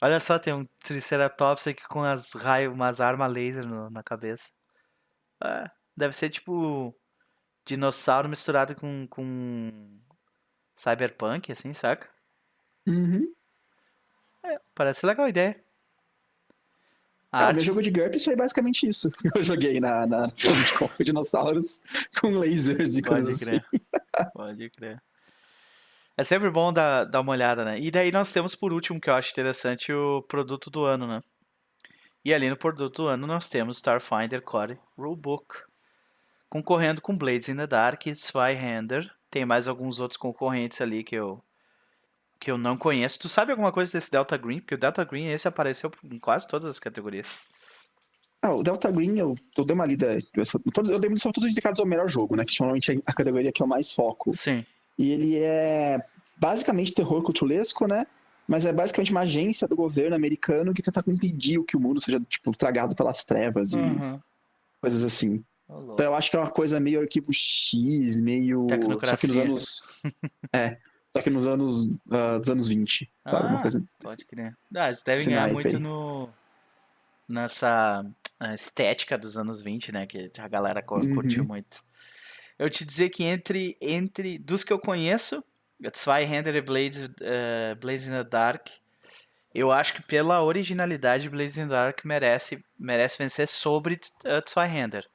[0.00, 4.50] Olha só, tem um Triceratops aqui com as raios, umas armas laser no- na cabeça.
[5.44, 6.94] É, deve ser tipo
[7.66, 10.00] dinossauro misturado com, com
[10.74, 12.08] cyberpunk, assim, saca?
[12.86, 13.34] Uhum.
[14.74, 15.67] Parece legal a ideia.
[17.30, 19.10] A Ah, arte meu jogo de GURP foi basicamente isso.
[19.36, 21.80] Eu joguei na, na de Conf dinossauros
[22.20, 23.64] com lasers e Pode coisas crer.
[23.72, 24.30] assim.
[24.34, 25.02] Pode crer.
[26.16, 27.78] É sempre bom dar, dar uma olhada, né?
[27.78, 31.22] E daí nós temos por último, que eu acho interessante, o produto do ano, né?
[32.24, 35.54] E ali no produto do ano nós temos Starfinder Core Rulebook.
[36.48, 39.08] Concorrendo com Blades in the Dark e Zweihander.
[39.30, 41.42] Tem mais alguns outros concorrentes ali que eu
[42.38, 43.18] que eu não conheço.
[43.18, 44.60] Tu sabe alguma coisa desse Delta Green?
[44.60, 47.40] Porque o Delta Green esse apareceu em quase todas as categorias.
[48.40, 50.18] Ah, o Delta Green, eu, eu dei uma lida.
[50.34, 52.44] Eu, todos, eu dei são todos indicados ao melhor jogo, né?
[52.44, 54.32] Que normalmente é a categoria que eu mais foco.
[54.36, 54.64] Sim.
[54.96, 55.98] E ele é
[56.36, 58.06] basicamente terror cultulesco, né?
[58.46, 62.20] Mas é basicamente uma agência do governo americano que tenta impedir que o mundo seja,
[62.28, 64.20] tipo, tragado pelas trevas e Uhum.
[64.80, 65.44] coisas assim.
[65.68, 68.66] Então eu acho que é uma coisa meio arquivo X, meio.
[69.04, 69.82] Só que nos anos.
[70.54, 70.78] é.
[71.18, 71.88] Só que nos anos.
[72.10, 73.10] ah, dos anos 20.
[73.24, 73.54] Sabe?
[73.54, 73.84] Ah, coisa.
[74.00, 74.56] Pode crer.
[74.74, 75.82] Ah, eles devem Esse ganhar muito aí.
[75.82, 76.28] no
[77.28, 78.04] nessa
[78.40, 80.06] ah, estética dos anos 20, né?
[80.06, 81.14] Que a galera Uhum.
[81.14, 81.82] curtiu muito.
[82.58, 85.44] Eu te dizer que entre, entre dos que eu conheço,
[85.96, 87.08] Zweihander e Blades,
[87.80, 88.66] Blades in the Dark,
[89.54, 93.94] eu acho que pela originalidade, Blades in the Dark merece, merece vencer sobre
[94.24, 95.06] uh, Zweihander.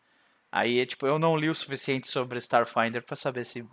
[0.51, 3.65] Aí, tipo, eu não li o suficiente sobre Starfinder pra saber se,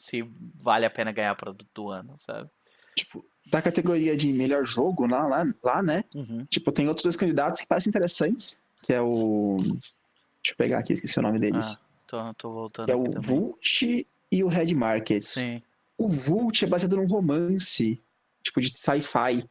[0.00, 0.26] se
[0.62, 2.48] vale a pena ganhar produto do ano, sabe?
[2.96, 6.04] Tipo, da categoria de melhor jogo lá, lá, lá, né?
[6.14, 6.46] Uhum.
[6.46, 8.58] Tipo, tem outros dois candidatos que parecem interessantes.
[8.82, 9.58] Que é o.
[9.58, 11.74] Deixa eu pegar aqui, esqueci o nome deles.
[11.74, 13.20] Ah, tô, tô voltando que é o também.
[13.20, 15.34] Vult e o Red Markets.
[15.34, 15.62] Sim.
[15.98, 18.02] O Vult é baseado num romance,
[18.42, 19.44] tipo, de sci-fi,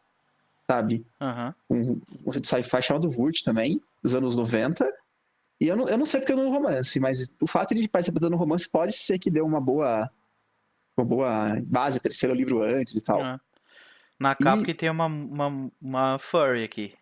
[0.68, 1.06] sabe?
[1.22, 1.54] Aham.
[1.70, 4.92] Um, um de sci-fi chamado Vult também, dos anos 90.
[5.62, 7.88] E eu não, eu não sei porque eu não romance, mas o fato de ele
[7.88, 10.10] parecer baseado num romance pode ser que deu uma boa.
[11.00, 13.22] Uma boa base para ele ser o livro antes e tal.
[13.24, 13.40] Ah.
[14.20, 16.94] Na capa E- que tem uma, uma, uma furry aqui.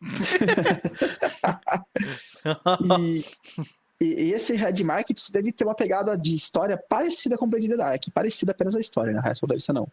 [4.00, 7.70] E, e- esse Red Markets deve ter uma pegada de história parecida com Blade in
[7.70, 8.02] the Dark.
[8.14, 9.18] Parecida apenas a história, né?
[9.18, 9.90] O resto não deve ser não.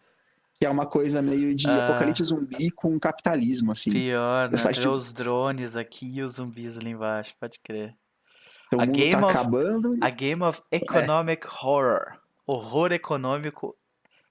[0.60, 1.84] Que é uma coisa meio de Ah.
[1.84, 3.90] apocalipse zumbi com capitalismo, assim.
[3.90, 4.56] Pior, né?
[4.56, 7.94] Tem tipo- os drones aqui e os zumbis ali embaixo, pode crer.
[8.68, 9.96] Então, A Game tá of- acabando.
[10.00, 12.16] A Game of Economic Horror.
[12.46, 13.76] Horror econômico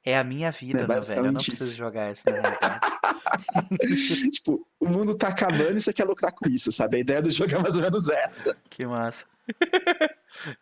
[0.03, 1.25] é a minha vida, É meu velho.
[1.25, 1.75] Eu não preciso isso.
[1.75, 2.79] jogar isso na realidade.
[4.31, 6.97] tipo, o mundo tá acabando e você quer lucrar com isso, sabe?
[6.97, 8.55] A ideia do jogo é mais ou menos essa.
[8.69, 9.25] Que massa.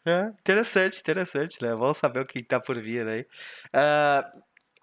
[0.05, 1.73] É, interessante, interessante, né?
[1.73, 3.25] Vamos saber o que tá por vir aí.
[3.73, 4.31] Ah,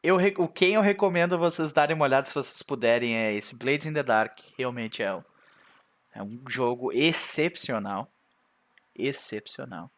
[0.03, 3.87] eu, o quem eu recomendo vocês darem uma olhada se vocês puderem é esse Blades
[3.87, 4.41] in the Dark.
[4.59, 5.23] Realmente é um,
[6.13, 8.13] é um jogo excepcional.
[8.93, 9.93] Excepcional.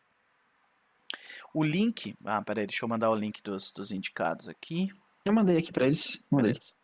[1.55, 2.15] O link.
[2.25, 4.89] Ah, peraí, deixa eu mandar o link dos, dos indicados aqui.
[5.25, 6.25] Eu mandei aqui pra eles.
[6.31, 6.53] Mandei.
[6.53, 6.75] Beleza.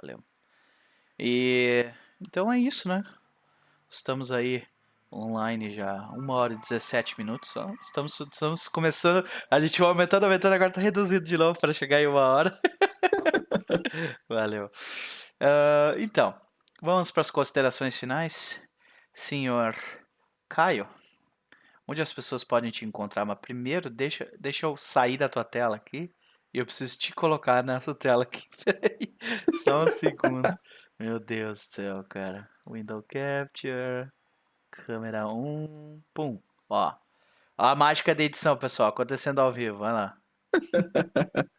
[0.00, 0.22] Valeu.
[1.18, 1.90] E
[2.20, 3.02] então é isso, né?
[3.88, 4.64] Estamos aí
[5.12, 7.72] online já, 1 hora e 17 minutos só.
[7.80, 9.26] Estamos, estamos começando.
[9.50, 12.60] A gente vai aumentando, aumentando, agora tá reduzido de novo para chegar em uma hora.
[14.28, 14.70] Valeu.
[15.40, 16.34] Ah, então,
[16.82, 18.62] vamos para as considerações finais.
[19.14, 19.74] Senhor
[20.48, 20.86] Caio,
[21.88, 23.24] onde as pessoas podem te encontrar?
[23.24, 26.12] Mas primeiro, deixa, deixa eu sair da tua tela aqui.
[26.52, 28.46] E eu preciso te colocar nessa tela aqui.
[28.64, 29.14] Peraí,
[29.62, 30.48] só um segundo.
[30.98, 32.48] Meu Deus do céu, cara.
[32.68, 34.10] Window Capture.
[34.70, 36.02] Câmera 1.
[36.12, 36.40] Pum.
[36.68, 36.92] Ó.
[37.56, 38.90] Ó a mágica da edição, pessoal.
[38.90, 39.78] Acontecendo ao vivo.
[39.78, 40.16] Vai lá.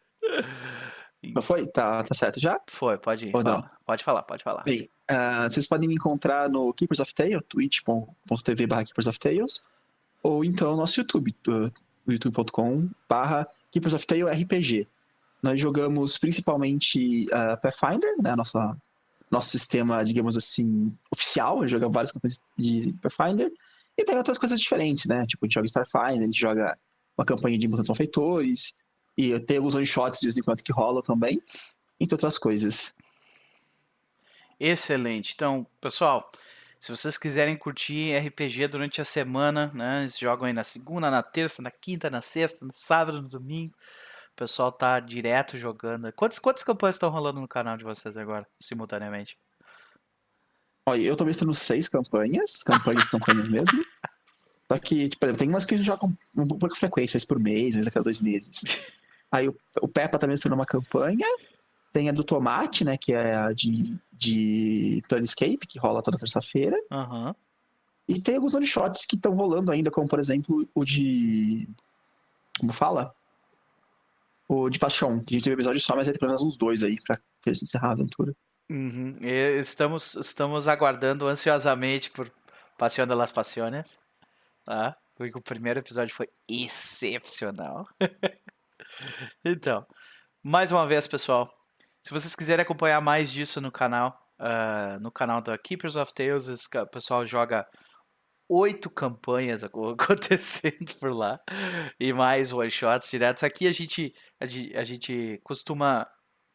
[1.22, 1.68] Não foi?
[1.68, 2.60] Tá, tá certo já?
[2.68, 3.36] Foi, pode ir.
[3.36, 3.62] Ou não?
[3.62, 3.72] fala.
[3.86, 4.64] Pode falar, pode falar.
[4.64, 9.62] Bem, ah, vocês podem me encontrar no Keepers of Tales, twitch.tv barra Keepers of Tales,
[10.22, 11.72] ou então no nosso YouTube, uh,
[12.08, 14.88] youtube.com barra Keepers of Tale RPG.
[15.42, 18.76] Nós jogamos principalmente uh, Pathfinder, né, nossa,
[19.32, 23.52] nosso sistema, digamos assim, oficial, a gente joga várias campanhas de Pathfinder,
[23.98, 26.78] e tem outras coisas diferentes, né, tipo, a gente joga Starfinder, a gente joga
[27.18, 28.76] uma campanha de Mutantes Malfeitores,
[29.18, 31.42] e tem alguns one-shots de vez em quando que rolam também,
[32.00, 32.94] entre outras coisas.
[34.60, 35.34] Excelente.
[35.36, 36.32] Então, pessoal,
[36.80, 40.02] se vocês quiserem curtir RPG durante a semana, né?
[40.02, 43.76] Eles jogam aí na segunda, na terça, na quinta, na sexta, no sábado, no domingo.
[44.32, 46.12] O pessoal tá direto jogando.
[46.14, 49.38] Quantas, quantas campanhas estão rolando no canal de vocês agora, simultaneamente?
[50.88, 53.86] Olha, eu tô mestrando seis campanhas, campanhas, campanhas mesmo.
[54.72, 57.26] Só que, tipo, tem umas que a gente joga com um pouco de frequência, vez
[57.26, 58.64] por mês, vez a cada dois meses.
[59.32, 61.26] Aí o, o Peppa tá mestrando uma campanha,
[61.92, 66.78] tem a do Tomate, né, que é a de, de Planescape, que rola toda terça-feira.
[66.92, 67.36] Aham.
[68.08, 71.68] E tem alguns one-shots que estão rolando ainda, como, por exemplo, o de...
[72.60, 73.14] Como fala?
[74.48, 76.58] O de Paixão, que a gente teve episódio só, mas aí tem pelo menos uns
[76.58, 78.36] dois aí pra encerrar a aventura.
[78.68, 79.18] Uhum.
[79.22, 82.32] Estamos, estamos aguardando ansiosamente por
[82.78, 84.00] Pasión de las Pasiones.
[84.66, 84.96] Tá?
[85.16, 87.88] Porque o primeiro episódio foi excepcional.
[89.44, 89.86] então,
[90.42, 91.54] mais uma vez, pessoal,
[92.02, 96.48] se vocês quiserem acompanhar mais disso no canal, ah, no canal da Keepers of Tales,
[96.48, 97.66] o pessoal joga
[98.50, 101.40] oito campanhas aco- acontecendo por lá
[102.00, 103.44] e mais one shots diretos.
[103.44, 106.08] Aqui a gente, a, gen- a gente costuma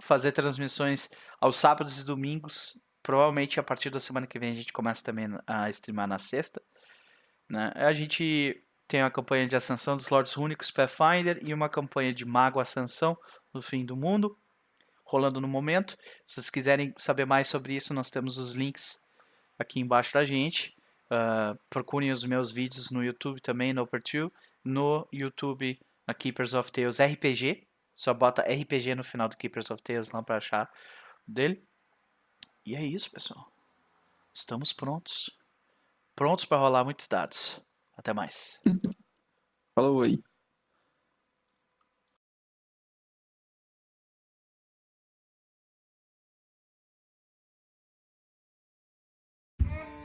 [0.03, 1.09] fazer transmissões
[1.41, 2.73] aos sábados e domingos.
[3.03, 6.61] Provavelmente a partir da semana que vem a gente começa também a streamar na sexta.
[7.51, 7.71] né?
[7.77, 8.57] A gente
[8.89, 13.17] tem a campanha de Ascensão dos Lordes Únicos Pathfinder e uma campanha de Mago Ascensão
[13.53, 14.37] no fim do mundo,
[15.05, 15.97] rolando no momento.
[16.27, 19.01] Se vocês quiserem saber mais sobre isso, nós temos os links
[19.59, 20.75] aqui embaixo da gente.
[21.11, 24.33] Ah, procurem os meus vídeos no YouTube também, no Upper2,
[24.65, 27.67] no YouTube, na Keepers of Tales RPG.
[27.95, 30.71] Só bota RPG no final do Keepers of Tales lá para achar
[31.27, 31.63] dele.
[32.67, 33.53] E é isso, pessoal.
[34.33, 35.31] Estamos prontos.
[36.17, 37.61] Prontos para rolar muitos dados.
[37.97, 38.61] Até mais.
[39.75, 40.21] Falou aí.